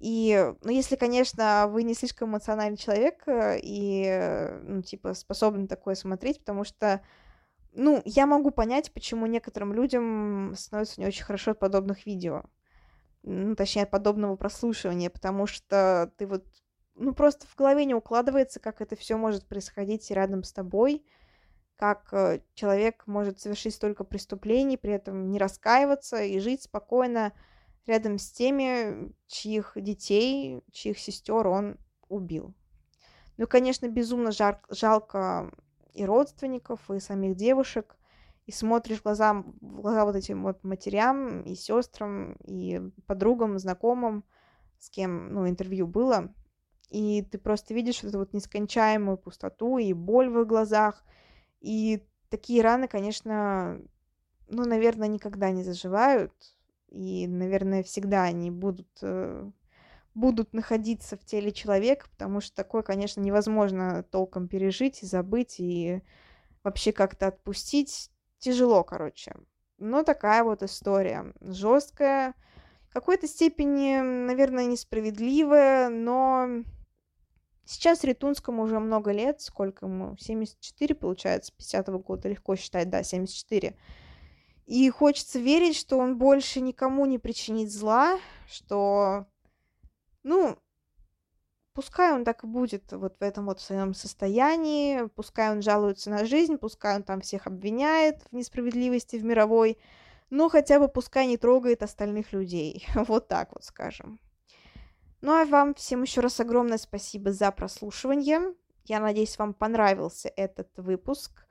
И, 0.00 0.52
ну, 0.62 0.72
если, 0.72 0.96
конечно, 0.96 1.68
вы 1.68 1.84
не 1.84 1.94
слишком 1.94 2.30
эмоциональный 2.30 2.76
человек 2.76 3.22
э, 3.26 3.60
и, 3.62 4.50
ну, 4.64 4.82
типа, 4.82 5.14
способны 5.14 5.68
такое 5.68 5.94
смотреть, 5.94 6.40
потому 6.40 6.64
что 6.64 7.00
ну, 7.74 8.02
я 8.04 8.26
могу 8.26 8.50
понять, 8.50 8.92
почему 8.92 9.26
некоторым 9.26 9.72
людям 9.72 10.54
становится 10.56 11.00
не 11.00 11.06
очень 11.06 11.24
хорошо 11.24 11.52
от 11.52 11.58
подобных 11.58 12.06
видео. 12.06 12.44
Ну, 13.22 13.56
точнее, 13.56 13.84
от 13.84 13.90
подобного 13.90 14.36
прослушивания, 14.36 15.10
потому 15.10 15.46
что 15.46 16.12
ты 16.16 16.26
вот, 16.26 16.44
ну, 16.94 17.14
просто 17.14 17.46
в 17.46 17.56
голове 17.56 17.84
не 17.84 17.94
укладывается, 17.94 18.60
как 18.60 18.80
это 18.80 18.96
все 18.96 19.16
может 19.16 19.46
происходить 19.46 20.10
рядом 20.10 20.44
с 20.44 20.52
тобой, 20.52 21.04
как 21.76 22.12
э, 22.12 22.42
человек 22.54 23.04
может 23.06 23.40
совершить 23.40 23.74
столько 23.74 24.04
преступлений, 24.04 24.76
при 24.76 24.92
этом 24.92 25.30
не 25.30 25.38
раскаиваться 25.38 26.22
и 26.22 26.38
жить 26.38 26.62
спокойно 26.62 27.32
рядом 27.86 28.18
с 28.18 28.30
теми, 28.30 29.12
чьих 29.26 29.72
детей, 29.76 30.62
чьих 30.72 30.98
сестер 30.98 31.46
он 31.46 31.78
убил. 32.08 32.54
Ну, 33.36 33.46
конечно, 33.46 33.88
безумно 33.88 34.30
жар- 34.30 34.62
жалко 34.68 35.50
и 35.94 36.04
родственников, 36.04 36.90
и 36.90 37.00
самих 37.00 37.36
девушек, 37.36 37.96
и 38.46 38.52
смотришь 38.52 38.98
в 38.98 39.04
глаза, 39.04 39.32
в 39.32 39.80
глаза 39.80 40.04
вот 40.04 40.16
этим 40.16 40.42
вот 40.42 40.62
матерям 40.64 41.42
и 41.42 41.54
сестрам, 41.54 42.34
и 42.44 42.80
подругам, 43.06 43.58
знакомым, 43.58 44.24
с 44.78 44.90
кем, 44.90 45.32
ну, 45.32 45.48
интервью 45.48 45.86
было, 45.86 46.34
и 46.90 47.22
ты 47.22 47.38
просто 47.38 47.72
видишь 47.72 48.02
вот 48.02 48.10
эту 48.10 48.18
вот 48.18 48.32
нескончаемую 48.34 49.16
пустоту 49.16 49.78
и 49.78 49.92
боль 49.92 50.28
в 50.28 50.40
их 50.40 50.46
глазах, 50.46 51.04
и 51.60 52.06
такие 52.28 52.62
раны, 52.62 52.88
конечно, 52.88 53.80
ну, 54.48 54.64
наверное, 54.64 55.08
никогда 55.08 55.50
не 55.50 55.62
заживают, 55.62 56.32
и, 56.88 57.26
наверное, 57.26 57.82
всегда 57.82 58.24
они 58.24 58.50
будут 58.50 58.88
э, 59.02 59.50
будут 60.14 60.52
находиться 60.52 61.16
в 61.16 61.24
теле 61.24 61.52
человека, 61.52 62.06
потому 62.10 62.40
что 62.40 62.54
такое, 62.54 62.82
конечно, 62.82 63.20
невозможно 63.20 64.02
толком 64.04 64.48
пережить 64.48 65.02
и 65.02 65.06
забыть, 65.06 65.56
и 65.58 66.02
вообще 66.62 66.92
как-то 66.92 67.28
отпустить. 67.28 68.10
Тяжело, 68.38 68.84
короче. 68.84 69.34
Но 69.78 70.02
такая 70.02 70.44
вот 70.44 70.62
история. 70.62 71.32
Жесткая, 71.40 72.34
в 72.88 72.92
какой-то 72.92 73.26
степени, 73.26 74.00
наверное, 74.00 74.66
несправедливая, 74.66 75.88
но 75.88 76.62
сейчас 77.64 78.04
Ритунскому 78.04 78.62
уже 78.62 78.78
много 78.78 79.10
лет, 79.10 79.40
сколько 79.40 79.86
ему, 79.86 80.16
74, 80.18 80.94
получается, 80.94 81.52
50-го 81.58 81.98
года, 81.98 82.28
легко 82.28 82.54
считать, 82.56 82.90
да, 82.90 83.02
74. 83.02 83.76
И 84.66 84.88
хочется 84.90 85.38
верить, 85.38 85.76
что 85.76 85.98
он 85.98 86.16
больше 86.16 86.60
никому 86.60 87.04
не 87.06 87.18
причинит 87.18 87.70
зла, 87.70 88.18
что, 88.46 89.26
ну, 90.24 90.58
пускай 91.74 92.12
он 92.12 92.24
так 92.24 92.42
и 92.42 92.46
будет 92.46 92.90
вот 92.92 93.16
в 93.18 93.22
этом 93.22 93.46
вот 93.46 93.60
своем 93.60 93.94
состоянии, 93.94 95.06
пускай 95.14 95.50
он 95.52 95.62
жалуется 95.62 96.10
на 96.10 96.24
жизнь, 96.24 96.56
пускай 96.56 96.96
он 96.96 97.02
там 97.02 97.20
всех 97.20 97.46
обвиняет 97.46 98.22
в 98.30 98.34
несправедливости 98.34 99.16
в 99.16 99.24
мировой, 99.24 99.78
но 100.30 100.48
хотя 100.48 100.80
бы 100.80 100.88
пускай 100.88 101.26
не 101.26 101.36
трогает 101.36 101.82
остальных 101.82 102.32
людей. 102.32 102.86
Вот 102.94 103.28
так 103.28 103.52
вот 103.52 103.64
скажем. 103.64 104.18
Ну 105.20 105.32
а 105.32 105.44
вам 105.44 105.74
всем 105.74 106.02
еще 106.02 106.20
раз 106.20 106.40
огромное 106.40 106.78
спасибо 106.78 107.32
за 107.32 107.50
прослушивание. 107.50 108.54
Я 108.84 109.00
надеюсь, 109.00 109.38
вам 109.38 109.54
понравился 109.54 110.30
этот 110.36 110.68
выпуск. 110.76 111.46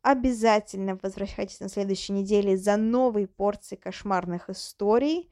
Обязательно 0.00 0.98
возвращайтесь 1.02 1.60
на 1.60 1.68
следующей 1.68 2.12
неделе 2.12 2.56
за 2.56 2.76
новой 2.76 3.26
порцией 3.26 3.80
кошмарных 3.80 4.48
историй. 4.48 5.30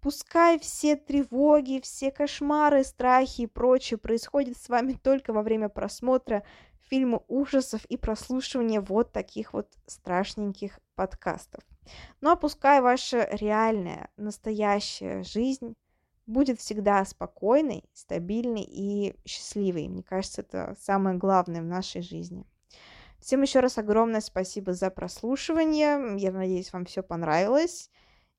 Пускай 0.00 0.58
все 0.58 0.96
тревоги, 0.96 1.80
все 1.82 2.10
кошмары, 2.10 2.84
страхи 2.84 3.42
и 3.42 3.46
прочее 3.46 3.98
происходят 3.98 4.56
с 4.56 4.68
вами 4.68 4.94
только 4.94 5.32
во 5.32 5.42
время 5.42 5.68
просмотра 5.68 6.42
фильма 6.88 7.22
ужасов 7.28 7.84
и 7.84 7.96
прослушивания 7.96 8.80
вот 8.80 9.12
таких 9.12 9.52
вот 9.52 9.68
страшненьких 9.86 10.80
подкастов. 10.94 11.62
Ну 12.20 12.30
а 12.30 12.36
пускай 12.36 12.80
ваша 12.80 13.28
реальная, 13.30 14.10
настоящая 14.16 15.22
жизнь 15.22 15.74
будет 16.26 16.60
всегда 16.60 17.04
спокойной, 17.04 17.84
стабильной 17.92 18.64
и 18.66 19.14
счастливой. 19.26 19.88
Мне 19.88 20.02
кажется, 20.02 20.42
это 20.42 20.76
самое 20.80 21.16
главное 21.16 21.60
в 21.60 21.66
нашей 21.66 22.02
жизни. 22.02 22.46
Всем 23.18 23.42
еще 23.42 23.60
раз 23.60 23.76
огромное 23.76 24.20
спасибо 24.20 24.72
за 24.72 24.90
прослушивание. 24.90 26.16
Я 26.18 26.32
надеюсь, 26.32 26.72
вам 26.72 26.86
все 26.86 27.02
понравилось. 27.02 27.90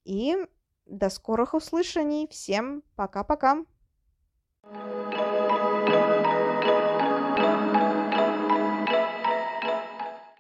И 0.06 0.36
до 0.92 1.10
скорых 1.10 1.54
услышаний. 1.54 2.28
Всем 2.30 2.84
пока-пока. 2.96 3.66
thank 4.64 5.16
you 5.16 5.31